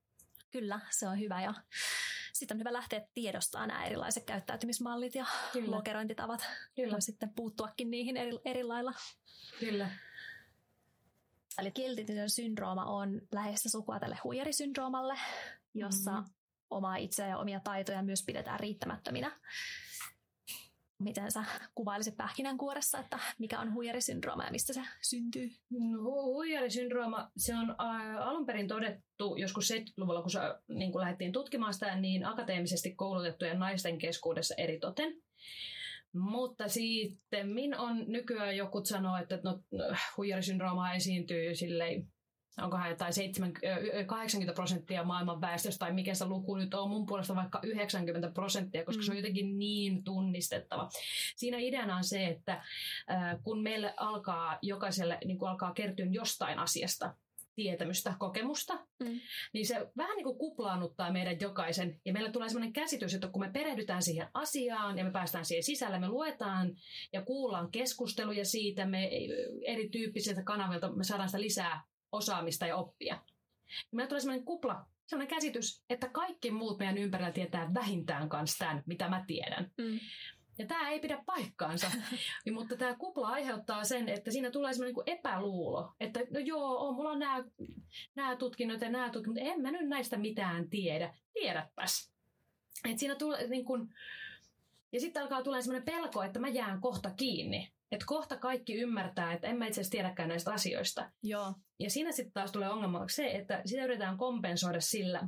[0.51, 1.53] Kyllä, se on hyvä ja
[2.39, 5.71] sitten on hyvä lähteä tiedostamaan nämä erilaiset käyttäytymismallit ja Kyllä.
[5.71, 6.47] lokerointitavat.
[6.75, 6.91] Kyllä.
[6.91, 8.93] Voi sitten puuttuakin niihin eri, eri lailla.
[9.59, 9.89] Kyllä.
[11.59, 15.19] Eli kiltitön syndrooma on läheistä sukua tälle huijarisyndroomalle,
[15.73, 16.33] jossa mm-hmm.
[16.69, 19.39] omaa itseä ja omia taitoja myös pidetään riittämättöminä
[20.99, 21.43] miten sä
[21.75, 25.51] kuvailisit pähkinänkuoressa, että mikä on huijarisyndrooma ja mistä se syntyy?
[25.69, 27.75] No, huijarisyndrooma, se on
[28.19, 33.59] alun perin todettu joskus 70-luvulla, kun se niin kun lähdettiin tutkimaan sitä, niin akateemisesti koulutettujen
[33.59, 35.21] naisten keskuudessa eritoten.
[36.13, 39.59] Mutta sitten min on nykyään joku sanoo, että no,
[40.17, 42.07] huijarisyndrooma esiintyy silleen
[42.63, 43.13] onkohan jotain
[44.05, 48.85] 80 prosenttia maailman väestöstä tai mikä se luku nyt on, mun puolesta vaikka 90 prosenttia,
[48.85, 49.05] koska mm.
[49.05, 49.19] se on mm.
[49.19, 50.89] jotenkin niin tunnistettava.
[51.35, 52.63] Siinä ideana on se, että
[53.43, 57.15] kun meille alkaa jokaiselle niin kuin alkaa kertyä jostain asiasta,
[57.57, 59.19] tietämystä, kokemusta, mm.
[59.53, 62.01] niin se vähän niin kuin kuplaannuttaa meidän jokaisen.
[62.05, 65.63] Ja meillä tulee sellainen käsitys, että kun me perehdytään siihen asiaan ja me päästään siihen
[65.63, 66.75] sisälle, me luetaan
[67.13, 69.09] ja kuullaan keskusteluja siitä, me
[69.65, 73.15] erityyppisiltä kanavilta me saadaan sitä lisää osaamista ja oppia.
[73.69, 78.65] Ja meillä tulee sellainen kupla, sellainen käsitys, että kaikki muut meidän ympärillä tietää vähintään kanssa
[78.65, 79.71] tämän, mitä mä tiedän.
[79.77, 79.99] Mm.
[80.57, 81.91] Ja tämä ei pidä paikkaansa,
[82.51, 86.95] mutta tämä kupla aiheuttaa sen, että siinä tulee semmoinen niin epäluulo, että no joo, on,
[86.95, 87.43] mulla on nämä,
[88.15, 91.13] nämä tutkinnot ja nämä tutkinnot, en mä nyt näistä mitään tiedä.
[91.33, 92.13] Tiedäpäs.
[92.89, 93.93] Et siinä tulee niin kuin,
[94.91, 97.71] ja sitten alkaa tulla semmoinen pelko, että mä jään kohta kiinni.
[97.91, 101.11] Että kohta kaikki ymmärtää, että en mä itse asiassa tiedäkään näistä asioista.
[101.23, 101.53] Joo.
[101.79, 105.27] Ja siinä sitten taas tulee ongelmaksi se, että sitä yritetään kompensoida sillä,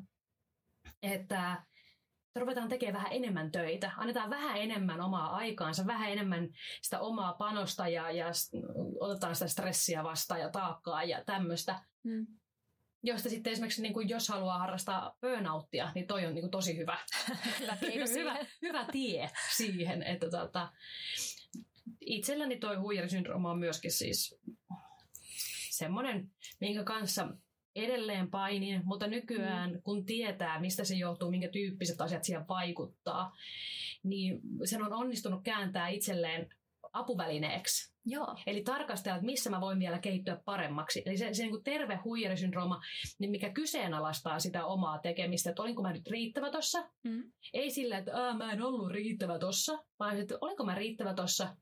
[1.04, 1.63] että
[2.36, 6.50] ruvetaan tekemään vähän enemmän töitä, annetaan vähän enemmän omaa aikaansa, vähän enemmän
[6.82, 8.26] sitä omaa panosta ja, ja
[9.00, 11.80] otetaan sitä stressiä vastaan ja taakkaa ja tämmöistä.
[12.04, 12.28] Mm.
[13.04, 16.78] Josta sitten esimerkiksi, niin kuin jos haluaa harrastaa burnouttia, niin toi on niin kuin tosi
[16.78, 16.98] hyvä.
[17.62, 17.78] hyvä,
[18.19, 20.72] hyvä, hyvä tie siihen, että tota,
[22.02, 24.39] itselläni toi huijarisyndrooma on myöskin siis
[25.69, 27.28] semmoinen, minkä kanssa
[27.75, 29.82] edelleen painin, mutta nykyään mm.
[29.82, 33.32] kun tietää, mistä se johtuu, minkä tyyppiset asiat siihen vaikuttaa,
[34.04, 36.49] niin sen on onnistunut kääntää itselleen
[36.93, 37.93] apuvälineeksi.
[38.06, 38.36] Joo.
[38.47, 41.04] Eli tarkastella, että missä mä voin vielä kehittyä paremmaksi.
[41.06, 42.82] Eli se, se niin kuin terve huijarisyndrooma,
[43.19, 46.89] niin mikä kyseenalaistaa sitä omaa tekemistä, että olinko mä nyt riittävä tossa.
[47.04, 47.32] Mm.
[47.54, 51.58] Ei sillä, että mä en ollut riittävä tossa, vaan että olinko mä riittävä tossa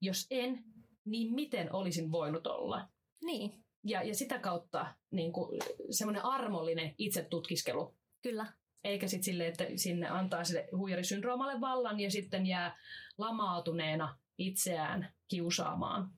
[0.00, 0.64] jos en,
[1.04, 2.88] niin miten olisin voinut olla?
[3.24, 3.64] Niin.
[3.84, 7.94] Ja, ja sitä kautta niin kuin, semmoinen armollinen itsetutkiskelu.
[8.22, 8.46] Kyllä.
[8.84, 12.78] Eikä sitten sille, että sinne antaa sille huijarisyndroomalle vallan ja sitten jää
[13.18, 16.10] lamaatuneena itseään kiusaamaan.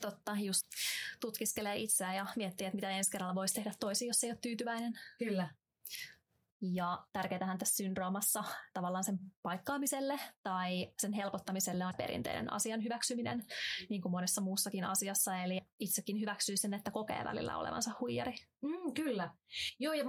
[0.00, 0.66] Totta, just
[1.20, 4.98] tutkiskelee itseään ja miettii, että mitä ensi kerralla voisi tehdä toisin, jos ei ole tyytyväinen.
[5.18, 5.48] Kyllä.
[6.60, 13.44] Ja tärkeintähän tässä syndroomassa tavallaan sen paikkaamiselle tai sen helpottamiselle on perinteinen asian hyväksyminen,
[13.90, 15.38] niin kuin monessa muussakin asiassa.
[15.38, 18.34] Eli itsekin hyväksyy sen, että kokee välillä olevansa huijari.
[18.62, 19.30] Mm, kyllä.
[19.78, 20.04] Joo, ja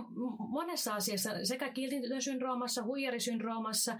[0.49, 3.97] monessa asiassa, sekä kiltintyösyndroomassa, huijarisyndroomassa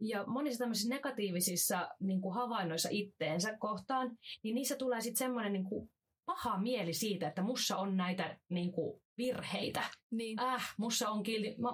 [0.00, 5.64] ja monissa tämmöisissä negatiivisissa niin kuin havainnoissa itteensä kohtaan, niin niissä tulee sitten semmoinen niin
[5.64, 5.90] kuin
[6.26, 9.82] paha mieli siitä, että mussa on näitä niin kuin, virheitä.
[10.10, 10.40] Niin.
[10.40, 11.68] Äh, mussa on kilti, mä,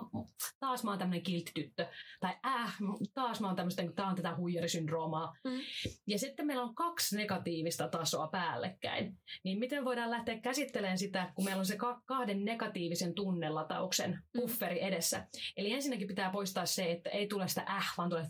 [0.61, 1.87] taas mä oon tämmönen kilttityttö.
[2.20, 2.76] Tai äh,
[3.14, 5.37] taas mä oon tämmöistä, tää on tätä huijarisyndroomaa.
[5.44, 5.61] Mm.
[6.07, 9.18] Ja sitten meillä on kaksi negatiivista tasoa päällekkäin.
[9.44, 14.87] Niin miten voidaan lähteä käsittelemään sitä, kun meillä on se kahden negatiivisen tunnelatauksen bufferi mm.
[14.87, 15.26] edessä.
[15.57, 18.26] Eli ensinnäkin pitää poistaa se, että ei tule sitä äh, vaan tulee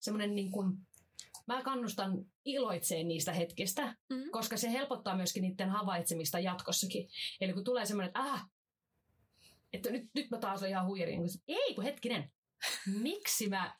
[0.00, 0.72] semmoinen niin kuin
[1.54, 4.30] mä kannustan iloitseen niistä hetkistä, mm.
[4.30, 7.08] koska se helpottaa myöskin niiden havaitsemista jatkossakin.
[7.40, 8.50] Eli kun tulee semmoinen, että ah,
[9.72, 11.16] että nyt, nyt mä taas olen ihan huijari.
[11.16, 12.32] Niin ei kun hetkinen,
[12.86, 13.76] miksi mä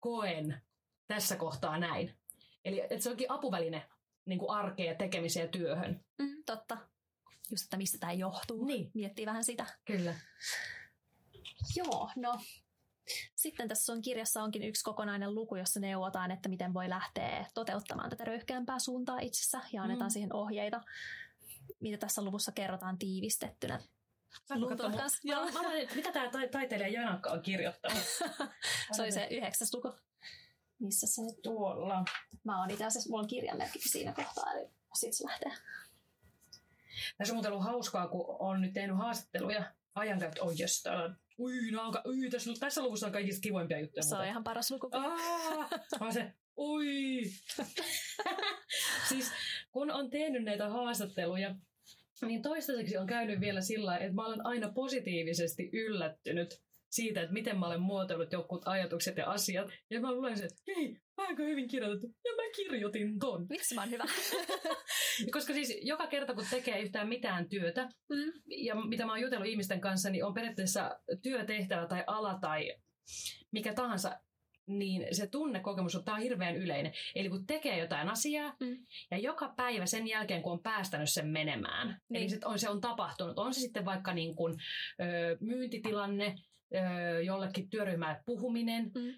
[0.00, 0.62] koen
[1.06, 2.18] tässä kohtaa näin?
[2.64, 3.88] Eli että se onkin apuväline
[4.24, 6.04] niin kuin arkeen ja tekemiseen ja työhön.
[6.18, 6.78] Mm, totta.
[7.50, 8.64] Just, että mistä tämä johtuu.
[8.64, 8.90] Niin.
[8.94, 9.66] Miettii vähän sitä.
[9.84, 10.14] Kyllä.
[11.76, 12.40] Joo, no
[13.34, 18.10] sitten tässä sun kirjassa onkin yksi kokonainen luku, jossa neuvotaan, että miten voi lähteä toteuttamaan
[18.10, 20.12] tätä röyhkeämpää suuntaa itsessä ja annetaan mm.
[20.12, 20.80] siihen ohjeita,
[21.80, 23.80] mitä tässä luvussa kerrotaan tiivistettynä.
[25.24, 25.44] Joo.
[25.44, 28.02] Mä, mä, mitä tämä taiteilija Janakka on kirjoittanut?
[28.96, 29.92] se oli se yhdeksäs luku.
[30.78, 32.04] Missä se tuolla?
[32.44, 35.52] Mä oon itse asiassa, mulla on kirjanmerkki siinä kohtaa, eli sitten se lähtee.
[37.18, 40.42] Tässä on muuten ollut hauskaa, kun on nyt tehnyt haastatteluja ajankäyttö,
[41.38, 44.02] oh jes, täällä ui, ui, tässä, tässä luvussa on kaikista kivoimpia juttuja.
[44.02, 44.88] Se on ihan paras luku.
[44.92, 47.22] Aa, se, ui.
[49.08, 49.32] siis
[49.72, 51.54] kun on tehnyt näitä haastatteluja,
[52.22, 57.58] niin toistaiseksi on käynyt vielä sillä että mä olen aina positiivisesti yllättynyt siitä, että miten
[57.58, 59.70] mä olen muotoillut jotkut ajatukset ja asiat.
[59.90, 62.06] Ja mä luulen että hei, aika hyvin kirjoitettu.
[62.24, 63.46] Ja mä kirjoitin ton.
[63.48, 64.04] Miksi mä oon hyvä?
[65.34, 68.32] Koska siis joka kerta, kun tekee yhtään mitään työtä, mm.
[68.46, 70.90] ja mitä mä oon jutellut ihmisten kanssa, niin on periaatteessa
[71.22, 72.74] työtehtävä tai ala tai
[73.50, 74.20] mikä tahansa,
[74.66, 76.92] niin se tunnekokemus on, tämä on hirveän yleinen.
[77.14, 78.86] Eli kun tekee jotain asiaa, mm.
[79.10, 82.22] ja joka päivä sen jälkeen, kun on päästänyt sen menemään, niin.
[82.22, 84.54] eli se on, se on tapahtunut, on se sitten vaikka niin kuin,
[85.00, 86.34] ö, myyntitilanne,
[87.24, 89.14] jollekin työryhmälle puhuminen, mm.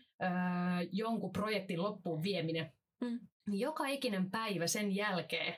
[0.92, 3.20] jonkun projektin loppuun vieminen, mm.
[3.50, 5.54] niin joka ikinen päivä sen jälkeen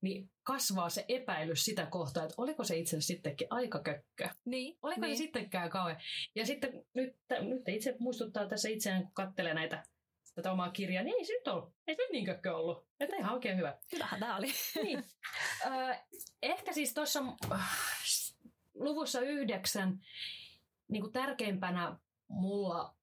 [0.00, 4.28] niin kasvaa se epäilys sitä kohtaa, että oliko se itse sittenkin aika kökkö.
[4.44, 4.78] Niin.
[4.82, 5.16] Oliko niin.
[5.16, 6.00] se sittenkään kauhean.
[6.34, 9.82] Ja sitten nyt, nyt itse muistuttaa tässä itseään, kun katselee näitä
[10.34, 11.72] tätä omaa kirjaa, niin ei se nyt ollut.
[11.86, 12.86] Ei se nyt niin kökkö ollut.
[13.00, 13.78] Että ihan oikein hyvä.
[13.92, 14.46] Hyvähän tämä oli.
[14.82, 14.98] niin.
[15.66, 15.96] Ö,
[16.42, 17.22] ehkä siis tuossa
[17.52, 17.60] äh,
[18.74, 20.00] luvussa yhdeksän
[20.88, 22.96] niin kuin tärkeimpänä mulla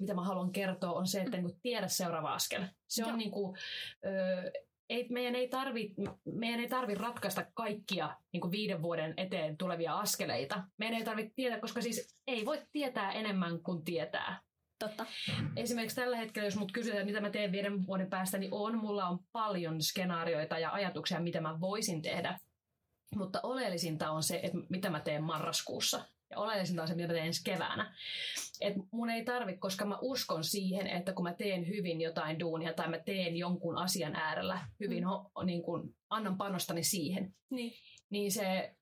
[0.00, 2.62] mitä mä haluan kertoa, on se, että niin kuin tiedä seuraava askel.
[2.88, 3.56] Se on niin kuin,
[4.06, 4.52] ö,
[4.88, 9.98] ei, meidän ei tarvi, meidän ei tarvi ratkaista kaikkia niin kuin viiden vuoden eteen tulevia
[9.98, 10.64] askeleita.
[10.78, 14.40] Meidän ei tarvitse tietää, koska siis ei voi tietää enemmän kuin tietää.
[14.78, 15.06] Totta.
[15.56, 19.06] Esimerkiksi tällä hetkellä, jos mut kysytään, mitä mä teen viiden vuoden päästä, niin on, mulla
[19.06, 22.38] on paljon skenaarioita ja ajatuksia, mitä mä voisin tehdä.
[23.16, 26.04] Mutta oleellisinta on se, että mitä mä teen marraskuussa.
[26.30, 27.94] Ja oleellisinta on se, mitä mä teen ensi keväänä.
[28.60, 32.72] Et mun ei tarvi, koska mä uskon siihen, että kun mä teen hyvin jotain duunia
[32.72, 35.08] tai mä teen jonkun asian äärellä hyvin, mm.
[35.08, 37.72] ho, niin kun annan panostani siihen, niin,
[38.10, 38.74] niin se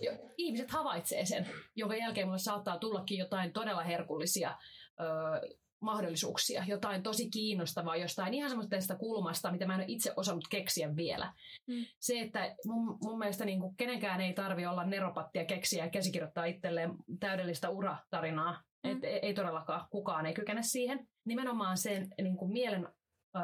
[0.00, 4.58] jo, ihmiset havaitsee sen, jonka jälkeen mulle saattaa tullakin jotain todella herkullisia
[5.00, 5.04] ö,
[5.80, 10.96] mahdollisuuksia, jotain tosi kiinnostavaa jostain ihan semmoista kulmasta, mitä mä en ole itse osannut keksiä
[10.96, 11.32] vielä.
[11.66, 11.84] Mm.
[11.98, 16.44] Se, että mun, mun mielestä niin kuin kenenkään ei tarvi olla neropattia keksiä ja käsikirjoittaa
[16.44, 18.62] itselleen täydellistä uratarinaa.
[18.84, 18.90] Mm.
[18.90, 21.08] Et, ei todellakaan, kukaan ei kykene siihen.
[21.24, 23.38] Nimenomaan sen niin kuin mielen ö,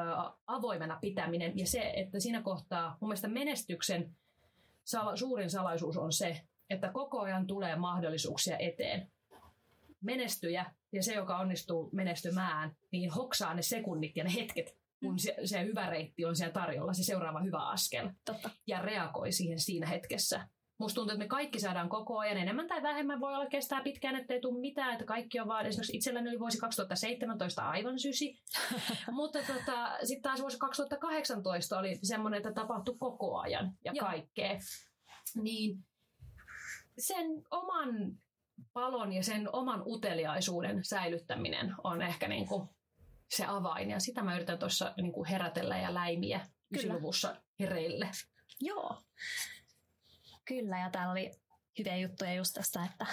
[0.47, 4.17] avoimena pitäminen ja se, että siinä kohtaa mun mielestä menestyksen
[4.85, 9.11] sala, suurin salaisuus on se, että koko ajan tulee mahdollisuuksia eteen
[10.05, 15.37] menestyjä ja se, joka onnistuu menestymään, niin hoksaa ne sekunnit ja ne hetket, kun se,
[15.45, 18.11] se hyvä reitti on siellä tarjolla, se seuraava hyvä askel.
[18.25, 18.51] Totta.
[18.67, 20.49] Ja reagoi siihen siinä hetkessä.
[20.79, 23.21] Musta tuntuu, että me kaikki saadaan koko ajan enemmän tai vähemmän.
[23.21, 24.93] Voi olla kestää pitkään, ettei tule mitään.
[24.93, 28.43] Että kaikki on vaan, esimerkiksi itselläni oli vuosi 2017 aivan sysi.
[29.11, 34.07] Mutta tota, sitten taas vuosi 2018 oli semmoinen, että tapahtui koko ajan ja Joo.
[34.07, 34.59] kaikkea.
[35.43, 35.79] Niin
[36.99, 37.89] sen oman
[38.73, 42.69] palon ja sen oman uteliaisuuden säilyttäminen on ehkä niin kuin
[43.31, 43.91] se avain.
[43.91, 48.11] Ja sitä mä yritän tuossa niin kuin herätellä ja läimiä ysiluvussa hereille.
[48.61, 49.03] Joo.
[50.45, 51.31] Kyllä, ja täällä oli
[51.79, 53.07] hyviä juttuja just tästä, että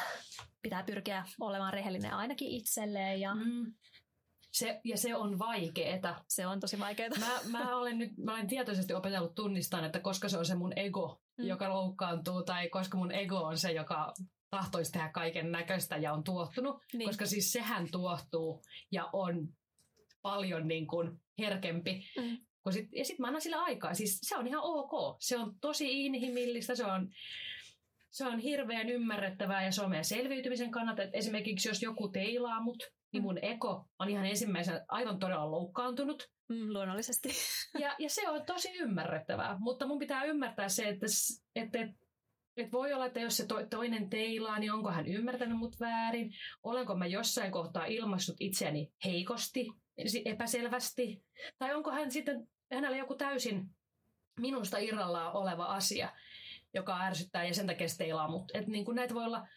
[0.62, 3.22] pitää pyrkiä olemaan rehellinen ainakin itselleen.
[3.22, 3.36] Ja...
[3.36, 3.74] Mm.
[4.52, 6.24] Se, ja se on vaikeeta.
[6.28, 7.20] Se on tosi vaikeeta.
[7.20, 10.74] Mä, mä, olen nyt, mä olen tietoisesti opetellut tunnistamaan, että koska se on se mun
[10.76, 11.46] ego, mm.
[11.46, 14.14] joka loukkaantuu, tai koska mun ego on se, joka
[14.52, 17.10] tahtoisi tehdä kaiken näköistä ja on tuottunut, niin.
[17.10, 18.62] koska siis sehän tuottuu
[18.92, 19.48] ja on
[20.22, 22.04] paljon niin kuin herkempi.
[22.18, 22.38] Mm.
[22.72, 23.94] sit, ja sitten mä annan sillä aikaa.
[23.94, 25.18] Siis se on ihan ok.
[25.20, 27.10] Se on tosi inhimillistä, se on,
[28.10, 31.04] se on hirveän ymmärrettävää ja se on meidän selviytymisen kannalta.
[31.04, 32.84] Et esimerkiksi jos joku teilaa mut,
[33.14, 33.26] niin mm.
[33.26, 36.30] mun eko on ihan ensimmäisenä aivan todella loukkaantunut.
[36.50, 37.30] Mm, luonnollisesti.
[37.80, 41.06] Ja, ja se on tosi ymmärrettävää, mutta mun pitää ymmärtää se, että,
[41.56, 41.80] että
[42.58, 46.34] et voi olla, että jos se to, toinen teilaa, niin onko hän ymmärtänyt mut väärin?
[46.64, 49.68] Olenko mä jossain kohtaa ilmaissut itseäni heikosti,
[50.26, 51.24] epäselvästi?
[51.58, 53.70] Tai onko hän sitten, hänellä joku täysin
[54.40, 56.12] minusta irrallaan oleva asia,
[56.74, 58.52] joka ärsyttää ja sen takia se teilaa mut.
[58.54, 59.48] Et niin kuin näitä voi olla,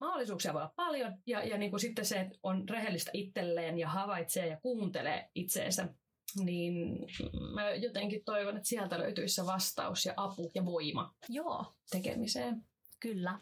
[0.00, 3.88] mahdollisuuksia voi olla paljon ja, ja niin kuin sitten se, että on rehellistä itselleen ja
[3.88, 5.88] havaitsee ja kuuntelee itseensä
[6.36, 7.06] niin
[7.54, 11.74] mä jotenkin toivon, että sieltä löytyisi se vastaus ja apu ja voima Joo.
[11.90, 12.64] tekemiseen.
[13.00, 13.38] Kyllä.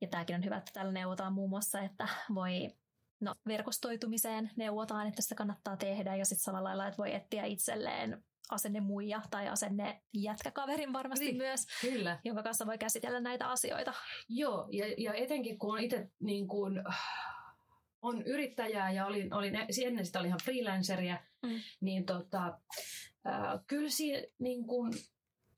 [0.00, 2.70] Ja tämäkin on hyvä, että täällä neuvotaan muun muassa, että voi
[3.20, 8.24] No verkostoitumiseen neuvotaan, että sitä kannattaa tehdä ja sitten samalla lailla, että voi etsiä itselleen
[8.50, 12.18] asenne muija tai asenne jätkäkaverin varmasti niin, myös, kyllä.
[12.24, 13.94] jonka kanssa voi käsitellä näitä asioita.
[14.28, 16.82] Joo, ja, ja etenkin kun on itse niin kuin,
[18.02, 21.60] on yrittäjää ja olin, olin ennen sitä oli ihan freelanceria, mm.
[21.80, 22.58] niin tota,
[23.26, 24.92] äh, kyllä si, niin kuin,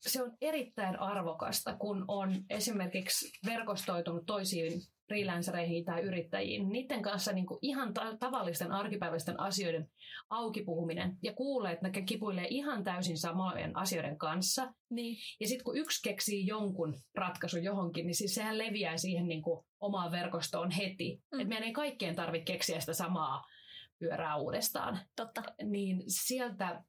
[0.00, 7.46] se on erittäin arvokasta, kun on esimerkiksi verkostoitunut toisiin freelancereihin tai yrittäjiin, niiden kanssa niin
[7.46, 9.88] kuin ihan ta- tavallisten arkipäiväisten asioiden
[10.30, 14.72] auki puhuminen ja kuulee, että ne kipuilee ihan täysin samojen asioiden kanssa.
[14.90, 15.16] Niin.
[15.40, 19.64] Ja sitten kun yksi keksii jonkun ratkaisun johonkin, niin siis sehän leviää siihen niin kuin
[19.80, 21.22] omaan verkostoon heti.
[21.32, 21.40] Mm.
[21.40, 23.42] Että meidän ei kaikkien tarvitse keksiä sitä samaa
[24.02, 24.98] pyörää uudestaan.
[25.16, 25.42] Totta.
[25.64, 26.84] Niin sieltä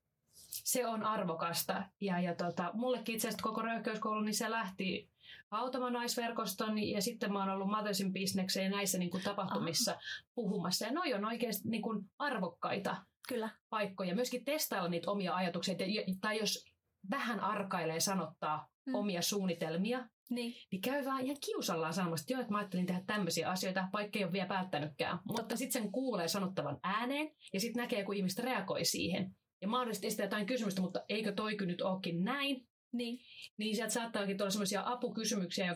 [0.47, 1.83] se on arvokasta.
[2.01, 5.09] Ja, ja tota, mullekin itse asiassa koko röyhkeyskoulu, niin se lähti
[5.51, 10.01] Automanaisverkoston ja sitten mä oon ollut Mothersin bisnekseen näissä niin kuin tapahtumissa Aha.
[10.35, 10.85] puhumassa.
[10.85, 13.49] Ja noi on oikeasti niin kuin arvokkaita Kyllä.
[13.69, 14.15] paikkoja.
[14.15, 15.75] Myöskin testailla niitä omia ajatuksia.
[16.21, 16.65] Tai jos
[17.09, 18.95] vähän arkailee sanottaa mm.
[18.95, 20.53] omia suunnitelmia, niin.
[20.71, 24.19] niin käy vaan ihan kiusallaan sanomassa, että joo, että mä ajattelin tehdä tämmöisiä asioita, vaikka
[24.19, 25.19] ei ole vielä päättänytkään.
[25.27, 29.35] Mutta sitten sen kuulee sanottavan ääneen ja sitten näkee, kun ihmiset reagoi siihen.
[29.61, 32.67] Ja mahdollisesti esittää jotain kysymystä, mutta eikö toikin nyt olekin näin?
[32.93, 33.19] Niin.
[33.57, 35.75] Niin sieltä saattaakin tulla sellaisia apukysymyksiä,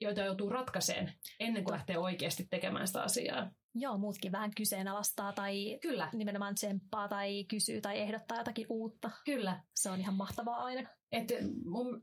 [0.00, 3.50] joita joutuu ratkaiseen ennen kuin lähtee oikeasti tekemään sitä asiaa.
[3.74, 6.10] Joo, muutkin vähän kyseenalaistaa tai Kyllä.
[6.12, 9.10] nimenomaan tsemppaa tai kysyy tai ehdottaa jotakin uutta.
[9.24, 9.60] Kyllä.
[9.74, 10.88] Se on ihan mahtavaa aina.
[11.12, 11.28] Et
[11.64, 12.00] mun,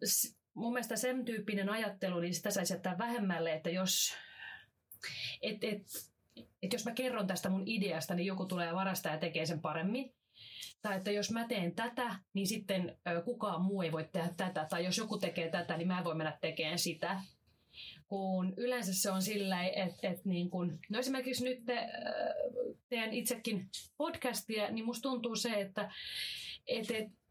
[0.54, 4.14] mun mielestä sen tyyppinen ajattelu, niin sitä saisi jättää vähemmälle, että jos,
[5.42, 5.82] et, et,
[6.62, 10.14] et jos mä kerron tästä mun ideasta, niin joku tulee varastaa ja tekee sen paremmin.
[10.82, 14.66] Tai että jos mä teen tätä, niin sitten kukaan muu ei voi tehdä tätä.
[14.70, 17.22] Tai jos joku tekee tätä, niin mä en voi mennä tekemään sitä.
[18.08, 21.90] Kun yleensä se on sillä että, että niin kun, no esimerkiksi nyt te,
[22.90, 25.92] teen itsekin podcastia, niin musta tuntuu se, että,
[26.68, 27.23] että, että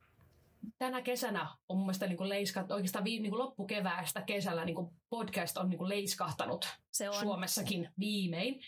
[0.79, 4.77] tänä kesänä on mun mielestä niin leiskat, oikeastaan vi, niin loppukeväästä kesällä niin
[5.11, 7.20] podcast on niin leiskahtanut se on.
[7.20, 8.61] Suomessakin viimein.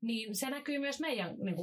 [0.00, 1.56] Niin se näkyy myös meidän niin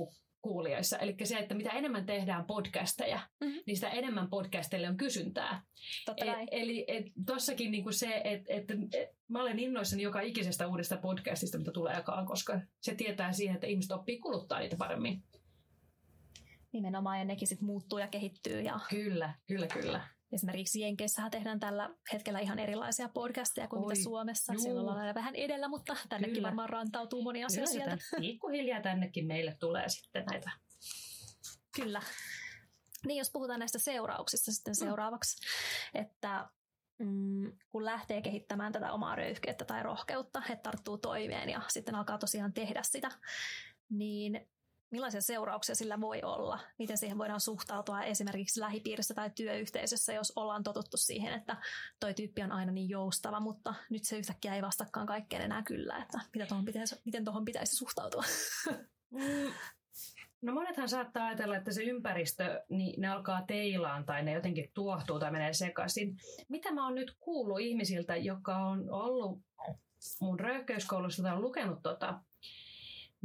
[0.46, 0.98] kuulijoissa.
[0.98, 3.60] Eli se, että mitä enemmän tehdään podcasteja, mm-hmm.
[3.66, 5.62] niin sitä enemmän podcasteille on kysyntää.
[6.06, 6.86] Totta e- eli
[7.26, 12.26] tuossakin niinku se, että et, et, mä olen innoissani joka ikisestä uudesta podcastista, mitä tuleekaan,
[12.26, 15.24] koska se tietää siihen, että ihmiset oppii kuluttaa niitä paremmin.
[16.76, 18.62] Nimenomaan, ja nekin sitten muuttuu ja kehittyy.
[18.62, 18.80] Ja...
[18.90, 20.08] Kyllä, kyllä, kyllä.
[20.32, 24.54] Esimerkiksi Jenkeissähän tehdään tällä hetkellä ihan erilaisia podcasteja kuin Oi, mitä Suomessa.
[24.54, 24.62] Juu.
[24.62, 26.48] Siellä ollaan vähän edellä, mutta tännekin Kyllä.
[26.48, 27.98] varmaan rantautuu moni asia Kyllä, sieltä.
[28.22, 30.52] Pikkuhiljaa tännekin meille tulee sitten näitä.
[31.76, 32.02] Kyllä.
[33.06, 34.86] Niin, jos puhutaan näistä seurauksista sitten mm.
[34.86, 35.48] seuraavaksi,
[35.94, 36.50] että
[37.00, 42.18] mm, kun lähtee kehittämään tätä omaa röyhkeyttä tai rohkeutta, että tarttuu toimeen ja sitten alkaa
[42.18, 43.12] tosiaan tehdä sitä,
[43.90, 44.48] niin
[44.92, 46.60] millaisia seurauksia sillä voi olla?
[46.80, 51.58] Miten siihen voidaan suhtautua esimerkiksi lähipiirissä tai työyhteisössä, jos ollaan totuttu siihen, että
[52.00, 55.98] toi tyyppi on aina niin joustava, mutta nyt se yhtäkkiä ei vastakaan kaikkeen enää kyllä,
[55.98, 58.24] että mitä tohon pitäisi, miten tuohon pitäisi suhtautua?
[59.12, 59.54] Mm.
[60.42, 65.20] No monethan saattaa ajatella, että se ympäristö, niin ne alkaa teilaan tai ne jotenkin tuohtuu
[65.20, 66.18] tai menee sekaisin.
[66.50, 69.40] Mitä mä oon nyt kuullut ihmisiltä, joka on ollut
[70.22, 72.22] mun röyhkeyskoulussa tai on lukenut tota,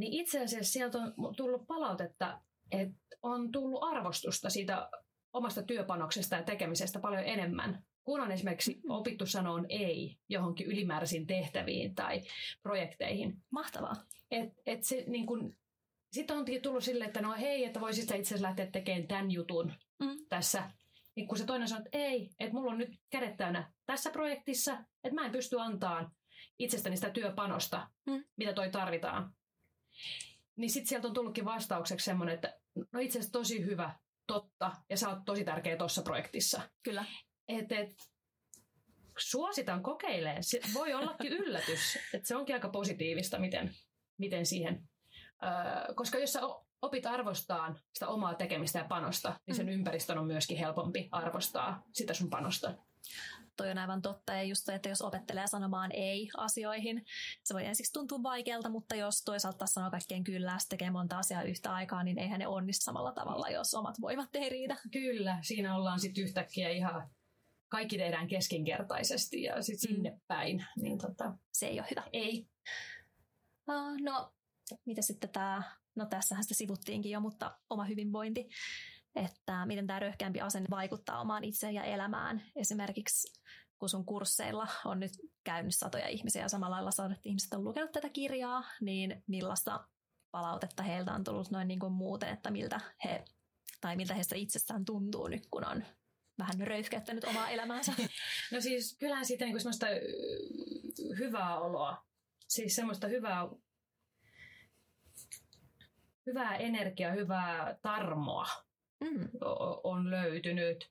[0.00, 4.90] niin itse asiassa sieltä on tullut palautetta, että on tullut arvostusta siitä
[5.32, 8.90] omasta työpanoksesta ja tekemisestä paljon enemmän, kun on esimerkiksi mm-hmm.
[8.90, 12.22] opittu sanoa ei johonkin ylimääräisiin tehtäviin tai
[12.62, 13.36] projekteihin.
[13.50, 13.96] Mahtavaa.
[14.30, 15.56] Et, et se, niin kun,
[16.12, 19.72] sitten on tullut silleen, että no hei, että voisit itse asiassa lähteä tekemään tämän jutun
[19.98, 20.16] mm.
[20.28, 20.70] tässä.
[21.16, 24.72] Niin kun se toinen sanoo, että ei, että mulla on nyt kädet täynnä tässä projektissa,
[25.04, 26.10] että mä en pysty antaa
[26.58, 28.24] itsestäni sitä työpanosta, mm.
[28.36, 29.34] mitä toi tarvitaan.
[30.56, 32.58] Niin sitten sieltä on tullutkin vastaukseksi semmoinen, että
[32.92, 33.94] no itse asiassa tosi hyvä,
[34.26, 36.60] totta, ja sä oot tosi tärkeä tuossa projektissa.
[36.82, 37.04] Kyllä.
[37.48, 37.90] Et, et,
[39.18, 40.44] suositan kokeilemaan.
[40.44, 43.74] Se voi ollakin yllätys, että se onkin aika positiivista, miten,
[44.18, 44.88] miten siihen.
[45.42, 46.40] Öö, koska jos sä
[46.82, 49.72] opit arvostaa sitä omaa tekemistä ja panosta, niin sen mm.
[49.72, 52.74] ympäristön on myöskin helpompi arvostaa sitä sun panosta
[53.60, 54.32] toi on aivan totta.
[54.32, 57.04] Ja just se, että jos opettelee sanomaan ei asioihin,
[57.44, 61.74] se voi ensiksi tuntua vaikealta, mutta jos toisaalta sanoo kaikkeen kyllä, tekee monta asiaa yhtä
[61.74, 64.76] aikaa, niin eihän ne onnistu samalla tavalla, jos omat voivat ei riitä.
[64.92, 67.10] Kyllä, siinä ollaan sitten yhtäkkiä ihan
[67.68, 69.94] kaikki tehdään keskinkertaisesti ja sitten mm.
[69.94, 70.64] sinne päin.
[70.76, 72.02] Niin tota, se ei ole hyvä.
[72.12, 72.46] Ei.
[73.68, 74.32] Uh, no,
[74.86, 75.62] mitä sitten tämä,
[75.94, 78.48] no tässähän sitä sivuttiinkin jo, mutta oma hyvinvointi
[79.14, 82.42] että miten tämä röhkeämpi asenne vaikuttaa omaan itseen ja elämään.
[82.56, 83.40] Esimerkiksi
[83.78, 85.12] kun sun kursseilla on nyt
[85.44, 89.88] käynyt satoja ihmisiä ja samalla lailla sadat ihmiset on lukenut tätä kirjaa, niin millaista
[90.30, 93.24] palautetta heiltä on tullut noin niin kuin muuten, että miltä he
[93.80, 95.84] tai miltä heistä itsestään tuntuu nyt, kun on
[96.38, 97.92] vähän röyhkeyttänyt omaa elämäänsä?
[98.52, 99.86] No siis kyllähän siitä niin semmoista
[101.18, 102.04] hyvää oloa,
[102.48, 103.48] siis semmoista hyvää,
[106.26, 108.46] hyvää energiaa, hyvää tarmoa
[109.00, 109.28] mm.
[109.84, 110.90] on löytynyt.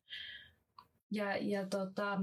[1.12, 2.22] Ja, ja tota,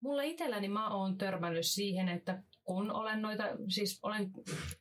[0.00, 4.30] mulla itselläni mä oon törmännyt siihen, että kun olen noita, siis olen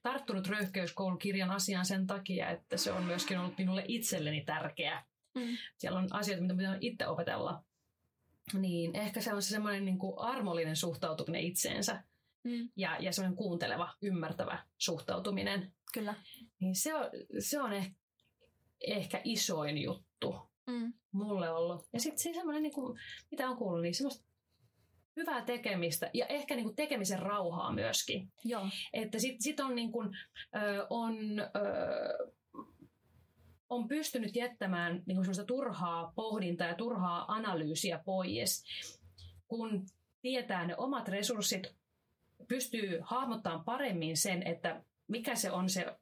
[0.01, 5.03] tarttunut röyhkeyskoulukirjan asiaan sen takia, että se on myöskin ollut minulle itselleni tärkeä.
[5.36, 5.57] Mm.
[5.77, 7.63] Siellä on asioita, mitä pitää itse opetella.
[8.53, 12.03] Niin ehkä se on se semmoinen niin kuin armollinen suhtautuminen itseensä.
[12.43, 12.69] Mm.
[12.75, 15.73] Ja, ja semmoinen kuunteleva, ymmärtävä suhtautuminen.
[15.93, 16.15] Kyllä.
[16.59, 17.05] Niin se on,
[17.39, 17.95] se on ehkä,
[18.82, 20.36] ehkä isoin juttu
[20.67, 20.93] mm.
[21.11, 21.88] mulle ollut.
[21.93, 22.99] Ja sitten se semmoinen, niin kuin,
[23.32, 24.30] mitä on kuullut, niin semmoista
[25.15, 28.32] hyvää tekemistä ja ehkä niin kuin tekemisen rauhaa myöskin.
[28.45, 28.67] Joo.
[28.93, 30.17] Että sitten sit on, niin kuin,
[30.55, 32.32] ö, on, ö,
[33.69, 38.63] on pystynyt jättämään niin kuin turhaa pohdintaa ja turhaa analyysiä pois,
[39.47, 39.86] kun
[40.21, 41.75] tietää ne omat resurssit,
[42.47, 45.97] pystyy hahmottamaan paremmin sen, että mikä se on se,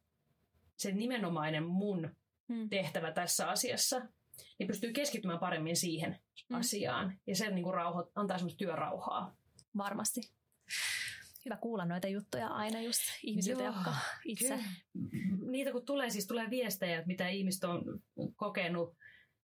[0.78, 2.16] se nimenomainen mun
[2.50, 2.70] hmm.
[2.70, 4.02] tehtävä tässä asiassa
[4.60, 6.20] niin pystyy keskittymään paremmin siihen
[6.50, 6.56] mm.
[6.56, 7.20] asiaan.
[7.28, 9.36] Ja se niin kuin rauho, antaa semmoista työrauhaa.
[9.78, 10.22] Varmasti.
[11.46, 13.96] Hyvä kuulla noita juttuja aina just ihmisiltä, Joo, jotka
[14.26, 14.48] itse...
[14.48, 14.64] Kyllä.
[15.52, 17.84] Niitä kun tulee, siis tulee viestejä, että mitä ihmiset on
[18.36, 18.98] kokenut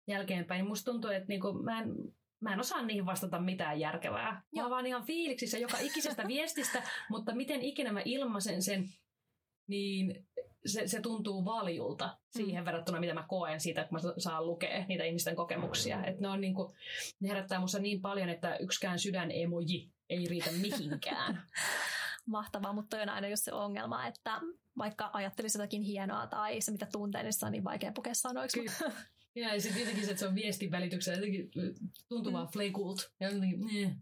[0.07, 1.89] jälkeenpäin, niin musta tuntuu, että niin kuin mä en,
[2.41, 4.43] mä en osaa niihin vastata mitään järkevää.
[4.53, 4.65] Joo.
[4.65, 8.89] Mä vaan ihan fiiliksissä joka ikisestä viestistä, mutta miten ikinä mä ilmaisen sen,
[9.67, 10.27] niin
[10.67, 12.67] se, se tuntuu valjulta siihen mm.
[12.67, 16.05] verrattuna, mitä mä koen siitä, kun mä saan lukea niitä ihmisten kokemuksia.
[16.05, 16.75] Et ne, on niinku,
[17.21, 21.43] ne herättää musta niin paljon, että yksikään sydän emoji ei riitä mihinkään.
[22.27, 24.41] Mahtavaa, mutta on aina just se ongelma, että
[24.79, 28.61] vaikka ajattelisi jotakin hienoa tai se mitä tuntee, niin se on niin vaikea pukea sanoiksi.
[28.61, 28.93] Kyllä.
[29.35, 31.51] Ja, ja sitten jotenkin se, että se on viestin välityksellä jotenkin
[32.09, 32.37] tuntuu mm.
[32.37, 33.13] vaan flakult.
[33.21, 33.97] Ja jotenkin, niin.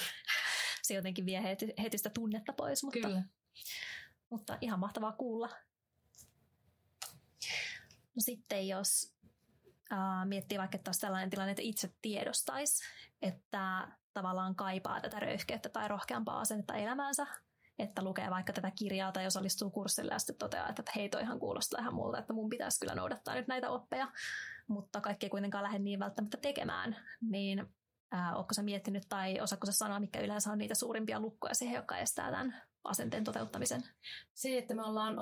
[0.86, 3.22] se jotenkin vie heti, heti sitä tunnetta pois, mutta, Kyllä.
[4.30, 5.50] mutta ihan mahtavaa kuulla.
[8.16, 9.14] No sitten jos
[9.92, 12.84] äh, miettii vaikka, että olisi tällainen tilanne, että itse tiedostaisi,
[13.22, 17.26] että tavallaan kaipaa tätä röyhkeyttä tai rohkeampaa asennetta elämäänsä,
[17.78, 21.80] että lukee vaikka tätä kirjaa tai osallistuu kurssille ja sitten toteaa, että hei toihan kuulostaa
[21.80, 24.12] ihan multa, että mun pitäisi kyllä noudattaa nyt näitä oppeja,
[24.68, 27.66] mutta kaikki ei kuitenkaan lähde niin välttämättä tekemään, niin
[28.14, 31.76] äh, ootko sä miettinyt tai osaatko sä sanoa, mikä yleensä on niitä suurimpia lukkoja siihen,
[31.76, 33.82] jotka estää tämän asenteen toteuttamisen?
[34.34, 35.16] Se, että me ollaan,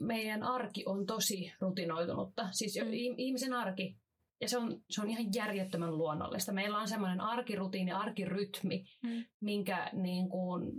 [0.00, 2.48] meidän arki on tosi rutinoitunutta.
[2.50, 2.90] Siis mm.
[3.16, 3.96] ihmisen arki,
[4.40, 6.52] ja se on, se on ihan järjettömän luonnollista.
[6.52, 9.24] Meillä on semmoinen arkirutiini, arkirytmi, mm.
[9.40, 10.72] minkä niin kuin,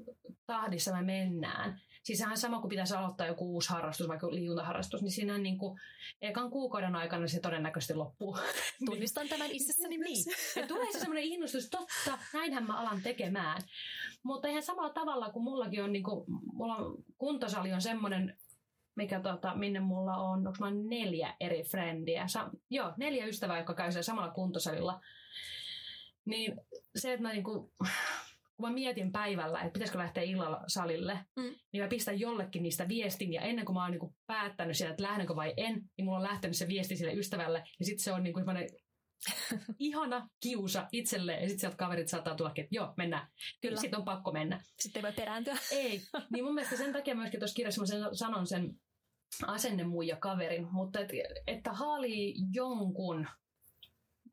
[0.46, 1.82] tahdissa me mennään.
[2.04, 5.80] Siis sehän sama kuin pitäisi aloittaa joku uusi harrastus, vaikka liikuntaharrastus, niin siinä niin kuin,
[6.22, 8.38] ekan kuukauden aikana se todennäköisesti loppuu.
[8.86, 10.10] Tunnistan tämän itsessäni myös.
[10.10, 10.26] Niin.
[10.56, 13.62] Ja tulee se semmoinen innostus, totta, näinhän mä alan tekemään.
[14.24, 18.38] Mutta ihan samalla tavalla kuin mullakin on, niin kuin, mulla on, kuntosali on semmoinen,
[18.96, 22.28] mikä tota, minne mulla on, onko mä neljä eri frendiä.
[22.28, 25.02] Sa- joo, neljä ystävää, jotka käy samalla kuntosalilla.
[26.26, 26.62] Niin
[26.96, 27.72] se, että mä niinku,
[28.62, 31.56] kun mä mietin päivällä, että pitäisikö lähteä illalla salille, mm.
[31.74, 35.04] niin mä pistän jollekin niistä viestin, ja ennen kuin mä oon niin päättänyt sieltä, että
[35.04, 38.24] lähdenkö vai en, niin mulla on lähtenyt se viesti sille ystävälle, ja sitten se on
[38.24, 38.46] niin kuin
[39.80, 43.28] ihana kiusa itselle, ja sitten sieltä kaverit saattaa tulla, että joo, mennään.
[43.62, 43.82] Kyllä.
[43.82, 44.62] Sitten on pakko mennä.
[44.80, 45.58] Sitten ei voi perääntyä.
[45.72, 46.02] Ei.
[46.32, 48.76] Niin mun mielestä sen takia myöskin tuossa kirjassa mä sen, sanon sen
[49.48, 51.10] asennemuija kaverin, mutta et,
[51.48, 53.28] että haali jonkun,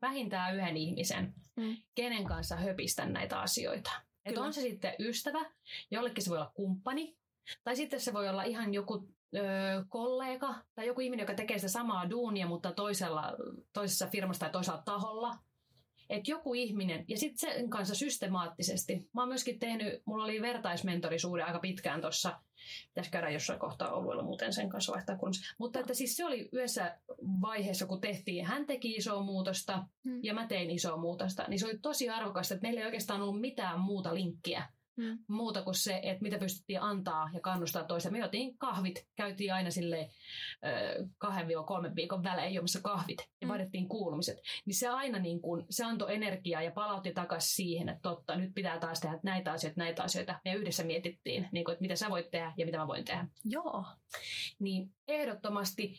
[0.01, 1.77] vähintään yhden ihmisen, mm.
[1.95, 3.91] kenen kanssa höpistä näitä asioita.
[4.25, 5.51] Että on se sitten ystävä,
[5.91, 7.17] jollekin se voi olla kumppani,
[7.63, 9.39] tai sitten se voi olla ihan joku ö,
[9.89, 13.33] kollega tai joku ihminen, joka tekee sitä samaa duunia, mutta toisella,
[13.73, 15.37] toisessa firmassa tai toisella taholla.
[16.09, 19.09] Että joku ihminen, ja sitten sen kanssa systemaattisesti.
[19.13, 22.41] Mä oon myöskin tehnyt, mulla oli vertaismentorisuuden aika pitkään tuossa,
[22.87, 25.31] pitäisi käydä jossain kohtaa oluilla muuten sen kanssa vaihtaa kun.
[25.57, 26.97] Mutta että siis se oli yhdessä
[27.41, 30.19] vaiheessa, kun tehtiin, hän teki isoa muutosta hmm.
[30.23, 33.41] ja mä tein isoa muutosta, niin se oli tosi arvokasta, että meillä ei oikeastaan ollut
[33.41, 34.63] mitään muuta linkkiä
[34.99, 35.19] mm.
[35.27, 38.11] muuta kuin se, että mitä pystyttiin antaa ja kannustaa toista.
[38.11, 40.09] Me otin kahvit, käytiin aina sille
[41.17, 43.49] kahden kolmen viikon välein juomassa kahvit ja mm.
[43.49, 44.37] vaihdettiin kuulumiset.
[44.65, 48.51] Niin se aina niin kuin, se antoi energiaa ja palautti takaisin siihen, että totta, nyt
[48.55, 50.39] pitää taas tehdä näitä asioita, näitä asioita.
[50.45, 53.27] Me yhdessä mietittiin, niin kuin, että mitä sä voit tehdä ja mitä mä voin tehdä.
[53.45, 53.85] Joo.
[54.59, 55.95] Niin ehdottomasti.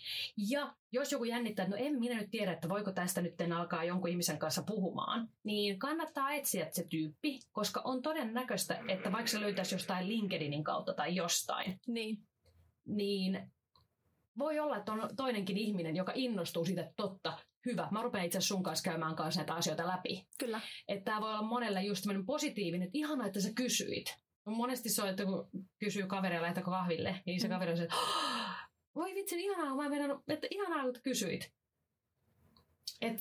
[0.48, 3.84] Ja jos joku jännittää, että no en minä nyt tiedä, että voiko tästä nyt alkaa
[3.84, 9.40] jonkun ihmisen kanssa puhumaan, niin kannattaa etsiä se tyyppi, koska on todennäköistä, että vaikka se
[9.40, 12.18] löytäisi jostain LinkedInin kautta tai jostain, niin
[12.86, 13.50] niin
[14.38, 18.40] voi olla, että on toinenkin ihminen, joka innostuu siitä, että totta, hyvä, mä rupean itse
[18.40, 20.26] sun kanssa käymään kanssa näitä asioita läpi.
[20.38, 20.60] Kyllä.
[20.88, 24.16] Että tämä voi olla monelle just tämmöinen positiivinen, että ihana, että sä kysyit.
[24.46, 27.52] Monesti se on, että kun kysyy kaveria, lähtäkö kahville, niin se mm.
[27.52, 27.96] kaveri on se, että
[28.94, 31.52] voi vitsi, ihanaa, mä meidän, että ihanaa, että kysyit.
[33.00, 33.20] Et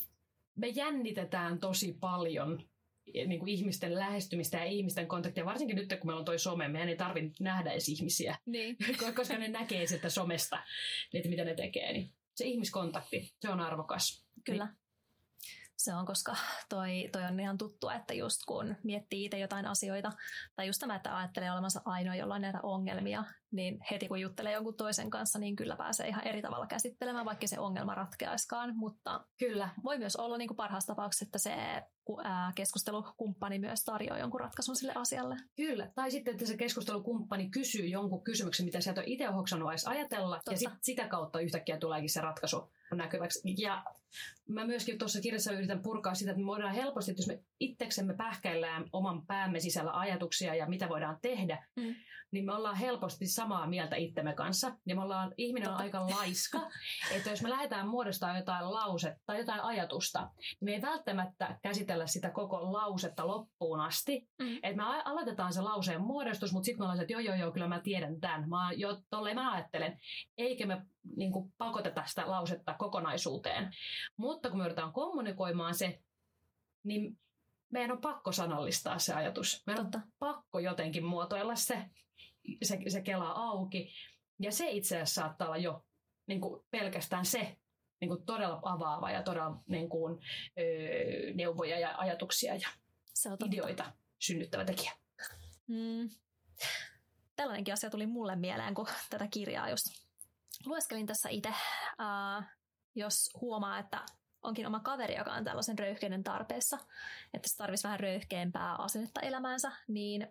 [0.55, 2.69] me jännitetään tosi paljon
[3.13, 6.89] niin kuin ihmisten lähestymistä ja ihmisten kontaktia, varsinkin nyt kun meillä on toi some, meidän
[6.89, 8.77] ei tarvitse nähdä edes ihmisiä, niin.
[9.15, 10.63] koska ne näkee sitä somesta,
[11.13, 11.93] että mitä ne tekee.
[11.93, 14.25] Niin se ihmiskontakti, se on arvokas.
[14.45, 14.65] Kyllä.
[14.65, 14.78] Niin
[15.79, 16.35] se on, koska
[16.69, 20.11] toi, toi on ihan tuttua, että just kun miettii itse jotain asioita,
[20.55, 24.53] tai just tämä, että ajattelee olevansa ainoa, jolla on näitä ongelmia, niin heti kun juttelee
[24.53, 28.75] jonkun toisen kanssa, niin kyllä pääsee ihan eri tavalla käsittelemään, vaikka se ongelma ratkeaiskaan.
[28.75, 29.69] Mutta kyllä.
[29.83, 31.55] voi myös olla niin kuin parhaassa tapauksessa, että se
[32.55, 35.37] keskustelukumppani myös tarjoaa jonkun ratkaisun sille asialle.
[35.55, 39.87] Kyllä, tai sitten, että se keskustelukumppani kysyy jonkun kysymyksen, mitä sieltä on itse hoksannut edes
[39.87, 40.51] ajatella, Totta.
[40.51, 43.41] ja sit, sitä kautta yhtäkkiä tuleekin se ratkaisu näkyväksi.
[43.57, 43.83] Ja
[44.49, 48.13] mä myöskin tuossa kirjassa yritän purkaa sitä, että me voidaan helposti, että jos me itseksemme
[48.13, 51.95] pähkäillään oman päämme sisällä ajatuksia ja mitä voidaan tehdä, mm
[52.31, 54.77] niin me ollaan helposti samaa mieltä itsemme kanssa.
[54.85, 56.69] Ja me ollaan, ihminen on aika laiska,
[57.15, 62.07] että jos me lähdetään muodostamaan jotain lausetta tai jotain ajatusta, niin me ei välttämättä käsitellä
[62.07, 64.27] sitä koko lausetta loppuun asti.
[64.41, 64.55] Mm.
[64.63, 67.67] Että me aloitetaan se lauseen muodostus, mutta sitten me ollaan että joo, joo, joo, kyllä
[67.67, 68.49] mä tiedän tämän.
[68.49, 69.99] Mä, jo, tolleen mä ajattelen.
[70.37, 70.81] Eikä me
[71.15, 73.71] niin kuin, pakoteta sitä lausetta kokonaisuuteen.
[74.17, 75.99] Mutta kun me yritetään kommunikoimaan se,
[76.83, 77.19] niin
[77.69, 79.63] meidän on pakko sanallistaa se ajatus.
[79.67, 79.97] Meidän Totta.
[79.97, 81.89] on pakko jotenkin muotoilla se
[82.61, 83.93] se, se kela auki.
[84.39, 85.85] Ja se itse asiassa saattaa olla jo
[86.27, 87.57] niin kuin pelkästään se
[88.01, 90.19] niin kuin todella avaava ja todella niin kuin,
[90.59, 92.69] öö, neuvoja ja ajatuksia ja
[93.13, 94.91] se on ideoita synnyttävä tekijä.
[95.67, 96.09] Mm.
[97.35, 99.85] Tällainenkin asia tuli mulle mieleen, kun tätä kirjaa just
[100.65, 101.49] lueskelin tässä itse.
[101.49, 102.43] Uh,
[102.95, 104.05] jos huomaa, että
[104.43, 106.77] onkin oma kaveri, joka on tällaisen röyhkeiden tarpeessa,
[107.33, 110.27] että se tarvitsisi vähän röyhkeämpää asennetta elämäänsä, niin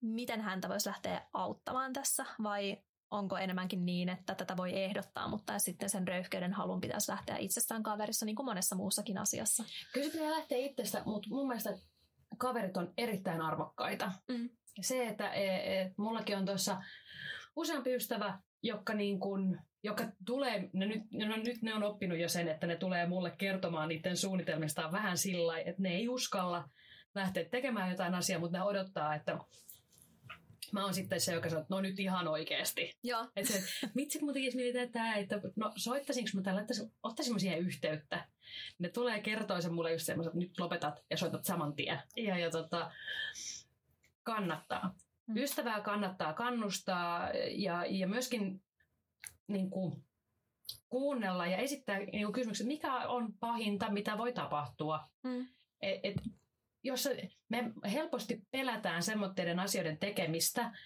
[0.00, 2.78] miten häntä voisi lähteä auttamaan tässä vai
[3.10, 7.82] onko enemmänkin niin, että tätä voi ehdottaa, mutta sitten sen röyhkeyden halun pitäisi lähteä itsestään
[7.82, 9.64] kaverissa niin kuin monessa muussakin asiassa.
[9.92, 11.70] Kyllä se pitää lähteä itsestä, mutta mun mielestä
[12.38, 14.12] kaverit on erittäin arvokkaita.
[14.28, 14.50] Mm.
[14.80, 16.82] Se, että e, e, mullakin on tuossa
[17.56, 22.28] useampi ystävä, jotka, niin kun, joka tulee, ne nyt, no nyt ne on oppinut jo
[22.28, 26.68] sen, että ne tulee mulle kertomaan niiden suunnitelmistaan vähän sillä että ne ei uskalla
[27.14, 29.38] lähteä tekemään jotain asiaa, mutta ne odottaa, että
[30.72, 32.98] mä oon sitten se, joka sanoo, että no nyt ihan oikeasti.
[33.02, 33.28] Joo.
[33.36, 37.38] Että se, vitsi kun tekisi mietitään tämä, että no soittaisinko mä tällä, että ottaisin mä
[37.38, 38.28] siihen yhteyttä.
[38.78, 41.98] Ne tulee kertoa sen mulle just semmoisen, että nyt lopetat ja soitat saman tien.
[42.16, 42.90] Ja, ja tota,
[44.22, 44.94] kannattaa.
[45.26, 45.36] Hmm.
[45.36, 48.62] Ystävää kannattaa kannustaa ja, ja myöskin
[49.52, 50.04] niin kuin,
[50.88, 55.08] kuunnella ja esittää niin kuin kysymykset, mikä on pahinta, mitä voi tapahtua.
[55.28, 55.46] Hmm.
[55.82, 56.16] Et, et,
[56.84, 57.08] jos
[57.48, 60.78] me helposti pelätään semmoitteiden asioiden tekemistä,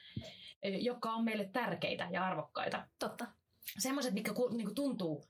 [0.63, 2.89] e, jotka on meille tärkeitä ja arvokkaita.
[2.99, 3.27] Totta.
[3.79, 5.25] Semmoiset, mitkä niin tuntuu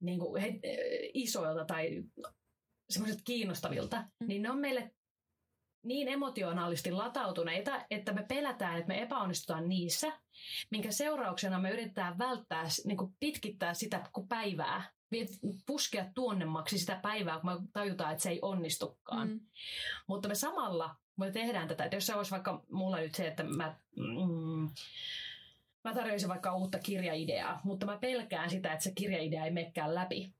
[0.00, 0.76] niin kuin he, e,
[1.14, 2.02] isoilta tai
[2.90, 4.28] semmoiset kiinnostavilta, mm.
[4.28, 4.94] niin ne on meille
[5.88, 10.12] niin emotionaalisesti latautuneita, että me pelätään, että me epäonnistutaan niissä,
[10.70, 14.82] minkä seurauksena me yritetään välttää, niin kuin pitkittää sitä päivää
[15.66, 19.28] puskea tuonnemmaksi sitä päivää, kun me tajutaan, että se ei onnistukaan.
[19.28, 19.40] Mm.
[20.06, 23.42] Mutta me samalla, me tehdään tätä, että jos se olisi vaikka mulla nyt se, että
[23.42, 24.70] mä, mm,
[25.84, 30.32] mä tarjoisin vaikka uutta kirjaideaa, mutta mä pelkään sitä, että se kirjaidea ei menekään läpi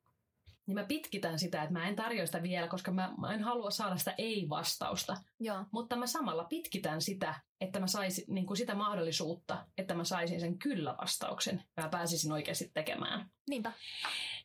[0.68, 3.70] niin mä pitkitän sitä, että mä en tarjoa sitä vielä, koska mä, mä en halua
[3.70, 5.16] saada sitä ei-vastausta.
[5.40, 5.64] Joo.
[5.72, 10.40] Mutta mä samalla pitkitän sitä, että mä saisin niin kuin sitä mahdollisuutta, että mä saisin
[10.40, 13.30] sen kyllä-vastauksen ja mä pääsisin oikeasti tekemään.
[13.50, 13.72] Niinpä.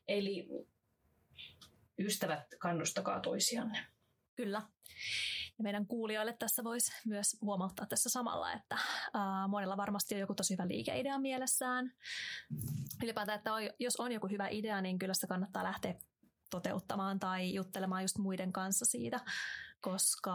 [0.08, 0.48] Eli
[2.00, 3.86] ystävät, kannustakaa toisianne.
[4.36, 4.62] Kyllä.
[5.58, 8.78] Ja meidän kuulijoille tässä voisi myös huomauttaa tässä samalla, että
[9.14, 11.92] ää, monella varmasti on joku tosi hyvä liikeidea mielessään.
[13.04, 13.50] Ylipäätään, että
[13.80, 15.96] jos on joku hyvä idea, niin kyllä sitä kannattaa lähteä
[16.54, 19.20] toteuttamaan tai juttelemaan just muiden kanssa siitä,
[19.82, 20.34] koska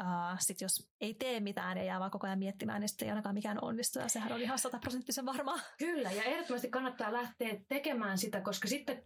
[0.00, 3.10] Uh, sit jos ei tee mitään ja jää vaan koko ajan miettimään, niin sitten ei
[3.10, 5.58] ainakaan mikään onnistu ja sehän on ihan sataprosenttisen varmaa.
[5.78, 9.02] Kyllä ja ehdottomasti kannattaa lähteä tekemään sitä, koska sitten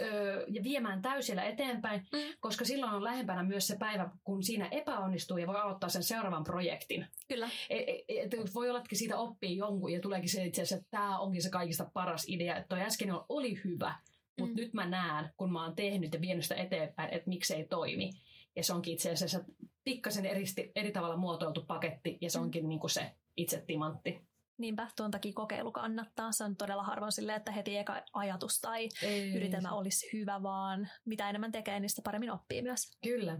[0.00, 2.18] öö, ja viemään täysillä eteenpäin, mm.
[2.40, 6.44] koska silloin on lähempänä myös se päivä, kun siinä epäonnistuu ja voi aloittaa sen seuraavan
[6.44, 7.06] projektin.
[7.28, 7.50] Kyllä.
[7.70, 10.90] Et, et, et voi olla, että siitä oppii jonkun ja tuleekin se itse asiassa, että
[10.90, 13.94] tämä onkin se kaikista paras idea, että toi äsken oli hyvä,
[14.40, 14.60] mutta mm.
[14.60, 18.10] nyt mä näen, kun mä oon tehnyt ja vienyt sitä eteenpäin, että miksei toimi.
[18.56, 19.44] Ja se onkin itse asiassa
[19.84, 22.44] pikkasen eri, eri tavalla muotoiltu paketti ja se mm.
[22.44, 22.68] onkin mm.
[22.68, 24.20] niin kuin se itse timantti.
[24.58, 26.32] Niinpä, tuon takia kokeilu kannattaa.
[26.32, 29.34] Se on todella harvoin silleen, että heti eka ajatus tai Ei.
[29.34, 32.98] yritelmä olisi hyvä, vaan mitä enemmän tekee, niin sitä paremmin oppii myös.
[33.02, 33.38] Kyllä.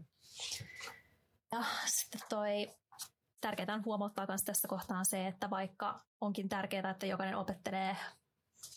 [1.53, 2.71] Ja sitten toi
[3.41, 7.97] tärkeää on huomauttaa myös tässä kohtaa se, että vaikka onkin tärkeää, että jokainen opettelee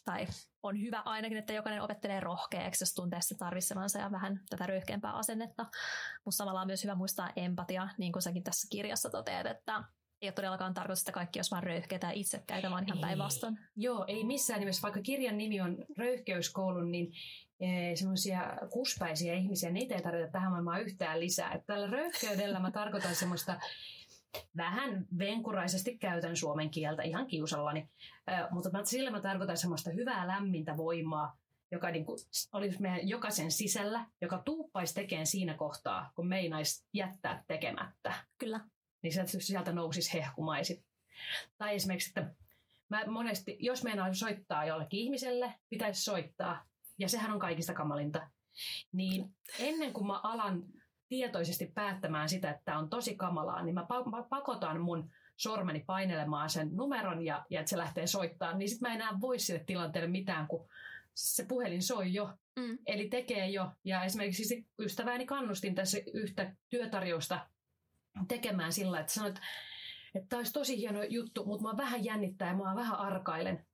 [0.05, 0.27] tai
[0.63, 5.13] on hyvä ainakin, että jokainen opettelee rohkeaksi, jos tuntee se tarvitsevansa ja vähän tätä röyhkeämpää
[5.13, 5.65] asennetta.
[6.25, 9.83] Mutta samalla on myös hyvä muistaa empatia, niin kuin säkin tässä kirjassa toteat, että
[10.21, 13.59] ei ole todellakaan tarkoitus, että kaikki olisi vain röyhkeitä ja itsekkäitä, vaan ihan päinvastoin.
[13.75, 14.81] Joo, ei missään nimessä.
[14.81, 17.13] Vaikka kirjan nimi on Röyhkeyskoulun, niin
[17.59, 21.51] e, semmoisia kuspäisiä ihmisiä, niitä ei tarvita tähän maailmaan yhtään lisää.
[21.51, 23.59] Et tällä röyhkeydellä mä tarkoitan semmoista
[24.57, 27.89] vähän venkuraisesti käytän suomen kieltä ihan kiusallani,
[28.29, 31.37] Ö, mutta sillä mä tarkoitan semmoista hyvää lämmintä voimaa,
[31.71, 32.19] joka niin kuin
[32.53, 38.59] olisi meidän jokaisen sisällä, joka tuuppaisi tekemään siinä kohtaa, kun meinaisi jättää tekemättä Kyllä.
[39.01, 40.85] niin sieltä, sieltä nousisi hehkumaisit.
[41.57, 42.33] Tai esimerkiksi, että
[42.89, 46.65] mä monesti, jos meinaa soittaa jollekin ihmiselle, pitäisi soittaa,
[46.97, 48.29] ja sehän on kaikista kamalinta,
[48.91, 50.63] niin ennen kuin mä alan
[51.09, 55.83] tietoisesti päättämään sitä, että tämä on tosi kamalaa, niin mä pa- mä pakotan mun sormeni
[55.87, 59.63] painelemaan sen numeron ja, ja että se lähtee soittaa, niin sitten mä enää voi sille
[59.65, 60.67] tilanteelle mitään, kun
[61.13, 62.77] se puhelin soi jo, Mm.
[62.85, 63.71] eli tekee jo.
[63.83, 67.47] Ja esimerkiksi ystävääni kannustin tässä yhtä työtarjousta
[68.27, 69.35] tekemään sillä, että sanoit,
[70.15, 73.65] että tämä olisi tosi hieno juttu, mutta mä vähän jännittää ja mä vähän arkailen.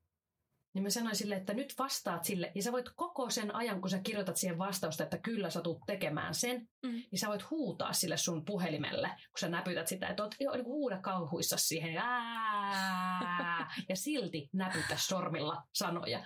[0.73, 3.89] Niin mä sanoin sille, että nyt vastaat sille, ja sä voit koko sen ajan, kun
[3.89, 6.91] sä kirjoitat siihen vastausta, että kyllä sä tulet tekemään sen, Mm.
[6.91, 10.65] niin sä voit huutaa sille sun puhelimelle, kun sä näpytät sitä, että oot, joo, niin
[10.65, 16.25] huuda kauhuissa siihen, ja, ää, ja silti näpytä sormilla sanoja.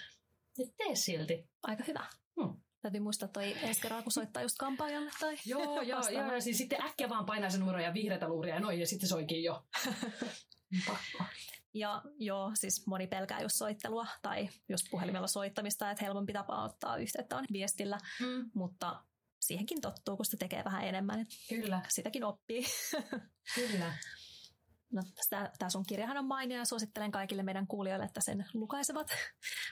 [0.57, 1.49] Ja tee silti.
[1.63, 2.05] Aika hyvä.
[2.41, 2.61] Hmm.
[2.81, 6.33] Täytyy muistaa toi ensi kerralla, kun soittaa just kampaajalle tai Joo, joo, joo.
[6.33, 9.09] Ja siis sitten äkkiä vaan painaa sen numero ja vihreätä luuria ja noin, ja sitten
[9.09, 9.65] soikin jo.
[10.87, 11.23] Pakko.
[11.79, 16.97] Ja joo, siis moni pelkää just soittelua tai just puhelimella soittamista, että helpompi tapa ottaa
[16.97, 19.03] yhteyttä on viestillä, Mm, mutta
[19.39, 21.25] siihenkin tottuu, kun sitä tekee vähän enemmän.
[21.49, 22.65] kyllä, Sitäkin oppii.
[23.55, 23.93] kyllä.
[24.91, 25.01] No,
[25.59, 29.07] tämä sun kirjahan on mainio ja suosittelen kaikille meidän kuulijoille, että sen lukaisevat.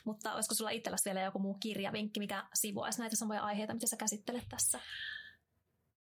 [0.06, 3.98] Mutta olisiko sulla itselläsi vielä joku muu kirjavinkki, mikä sivuaisi näitä samoja aiheita, mitä sä
[3.98, 4.80] käsittelet tässä?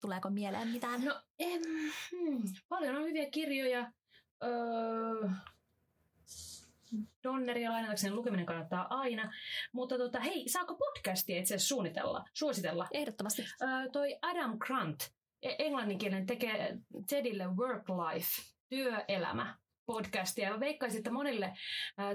[0.01, 1.05] Tuleeko mieleen mitään?
[1.05, 1.61] No, em,
[2.11, 3.91] hmm, paljon on hyviä kirjoja.
[4.43, 5.29] Öö,
[7.23, 9.33] Donneria lainatakseni lukeminen kannattaa aina.
[9.71, 12.87] Mutta tota, hei, saako podcastia itse asiassa suunnitella, suositella?
[12.91, 13.45] Ehdottomasti.
[13.61, 14.99] Öö, toi Adam Grant,
[15.41, 16.77] e- englanninkielinen, tekee
[17.09, 18.29] Tedille Work Life,
[18.69, 20.51] työelämä podcastia.
[20.53, 21.53] Mä veikkaisin, että monille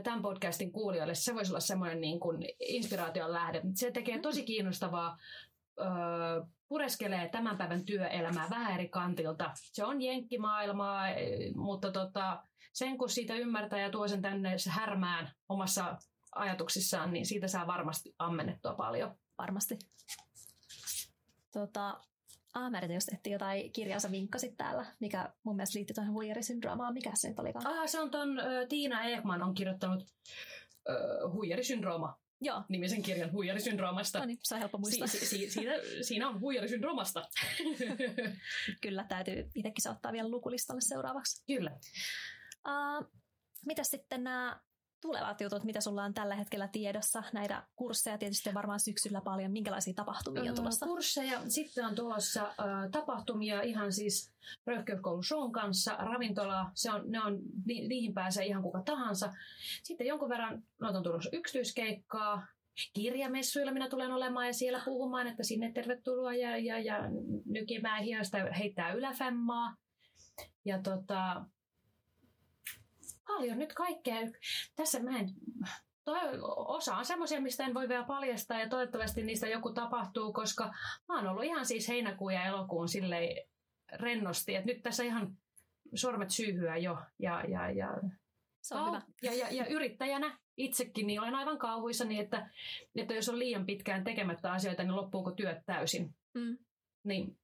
[0.02, 3.62] tämän podcastin kuulijoille se voisi olla semmoinen niin kuin inspiraation lähde.
[3.74, 5.18] Se tekee tosi kiinnostavaa,
[5.80, 5.86] öö,
[6.70, 9.50] pureskelee tämän päivän työelämää vähän eri kantilta.
[9.54, 12.42] Se on jenkkimaailmaa, e, mutta tota,
[12.72, 15.98] sen kun siitä ymmärtää ja tuo sen tänne härmään omassa
[16.34, 19.14] ajatuksissaan, niin siitä saa varmasti ammennettua paljon.
[19.38, 19.78] Varmasti.
[21.52, 22.00] Tota,
[22.54, 26.14] ah, mä yritin just etsiä jotain kirjaa, sä vinkkasit täällä, mikä mun mielestä liittyy tuohon
[26.14, 26.94] huijarisyndroomaan.
[26.94, 27.66] Mikä se nyt olikaan?
[27.66, 30.06] Ah, se on ton ö, Tiina Ekman on kirjoittanut
[30.88, 30.94] ö,
[31.32, 34.18] huijarisyndrooma Joo, nimisen kirjan huijarisyndroomasta.
[34.18, 35.06] no niin, se on helppo muistaa.
[35.06, 35.72] Si- si- siinä,
[36.02, 37.28] siinä on huijarisyndroomasta.
[38.82, 41.42] Kyllä, täytyy itsekin se ottaa vielä lukulistalle seuraavaksi.
[41.46, 41.70] Kyllä.
[42.68, 43.10] Uh,
[43.66, 44.60] mitä sitten nämä
[45.00, 47.22] tulevat jutut, mitä sulla on tällä hetkellä tiedossa?
[47.32, 49.52] Näitä kursseja tietysti on varmaan syksyllä paljon.
[49.52, 50.86] Minkälaisia tapahtumia on tulossa?
[50.86, 54.32] Ö, Kursseja, sitten on tulossa ö, tapahtumia ihan siis
[54.66, 59.32] Röyhkeyskoulun shown kanssa, ravintola, se on, ne on, ni, niihin pääsee ihan kuka tahansa.
[59.82, 62.46] Sitten jonkun verran noita on tulossa yksityiskeikkaa,
[62.92, 66.98] kirjamessuilla minä tulen olemaan ja siellä puhumaan, että sinne tervetuloa ja, ja, ja
[67.46, 69.76] nykimään hiestä heittää yläfemmaa.
[70.64, 71.44] Ja tota,
[73.34, 74.16] paljon nyt kaikkea.
[74.76, 75.28] Tässä mä en,
[76.04, 76.20] toi,
[76.56, 80.72] osa on semmoisia, mistä en voi vielä paljastaa ja toivottavasti niistä joku tapahtuu, koska
[81.08, 83.46] mä oon ollut ihan siis heinäkuun ja elokuun silleen
[83.92, 85.36] rennosti, että nyt tässä ihan
[85.94, 87.88] sormet syyhyä jo ja, ja, ja,
[88.62, 89.02] Se on hyvä.
[89.22, 92.50] ja, ja, ja yrittäjänä itsekin niin olen aivan kauhuissani, että,
[92.94, 96.14] että jos on liian pitkään tekemättä asioita, niin loppuuko työt täysin.
[96.34, 96.58] Mm.
[97.04, 97.38] Niin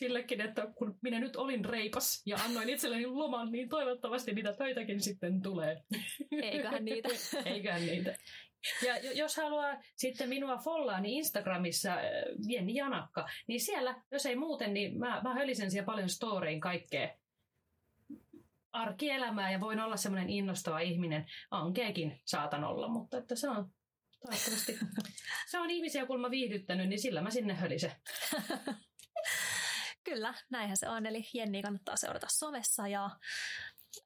[0.00, 5.00] sillekin, että kun minä nyt olin reipas ja annoin itselleni loman, niin toivottavasti niitä töitäkin
[5.00, 5.82] sitten tulee.
[6.42, 7.08] Eiköhän niitä.
[7.44, 8.16] Eiköhän niitä.
[8.86, 12.00] Ja jo- jos haluaa sitten minua follaa, niin Instagramissa äh,
[12.48, 17.08] Jenni Janakka, niin siellä, jos ei muuten, niin mä, mä hölisen siellä paljon storyin kaikkea
[18.72, 21.26] arkielämää ja voin olla semmoinen innostava ihminen.
[21.50, 23.70] Ankeekin saatan olla, mutta että se on
[24.20, 24.78] toivottavasti.
[25.50, 27.92] Se on ihmisiä, kun mä viihdyttänyt, niin sillä mä sinne hölisen.
[30.10, 31.06] Kyllä, näinhän se on.
[31.06, 33.10] Eli Jenni kannattaa seurata somessa ja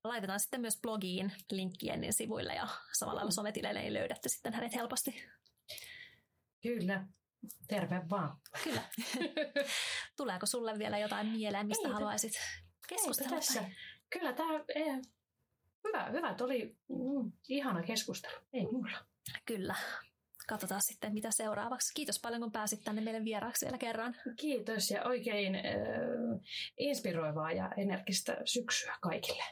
[0.04, 4.74] laitetaan sitten myös blogiin linkkiä niin sivuille ja samalla lailla sometileille niin löydätte sitten hänet
[4.74, 5.24] helposti.
[6.62, 7.06] Kyllä.
[7.68, 8.36] Terve vaan.
[8.64, 8.82] Kyllä.
[10.16, 12.32] Tuleeko sulle vielä jotain mieleen, mistä Ei, haluaisit
[12.88, 13.30] keskustella?
[13.30, 13.70] Tässä.
[14.10, 15.00] Kyllä tämä eh,
[15.84, 16.36] hyvä, hyvä.
[16.40, 18.34] Oli mm, ihana keskustelu.
[18.52, 18.98] Ei mulla.
[19.44, 19.74] Kyllä.
[20.48, 21.94] Katsotaan sitten, mitä seuraavaksi.
[21.94, 24.16] Kiitos paljon, kun pääsit tänne meille vieraaksi vielä kerran.
[24.36, 25.62] Kiitos ja oikein äh,
[26.78, 29.44] inspiroivaa ja energistä syksyä kaikille.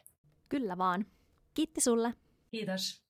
[0.48, 1.06] Kyllä vaan.
[1.54, 2.14] Kiitti sulle.
[2.50, 3.01] Kiitos.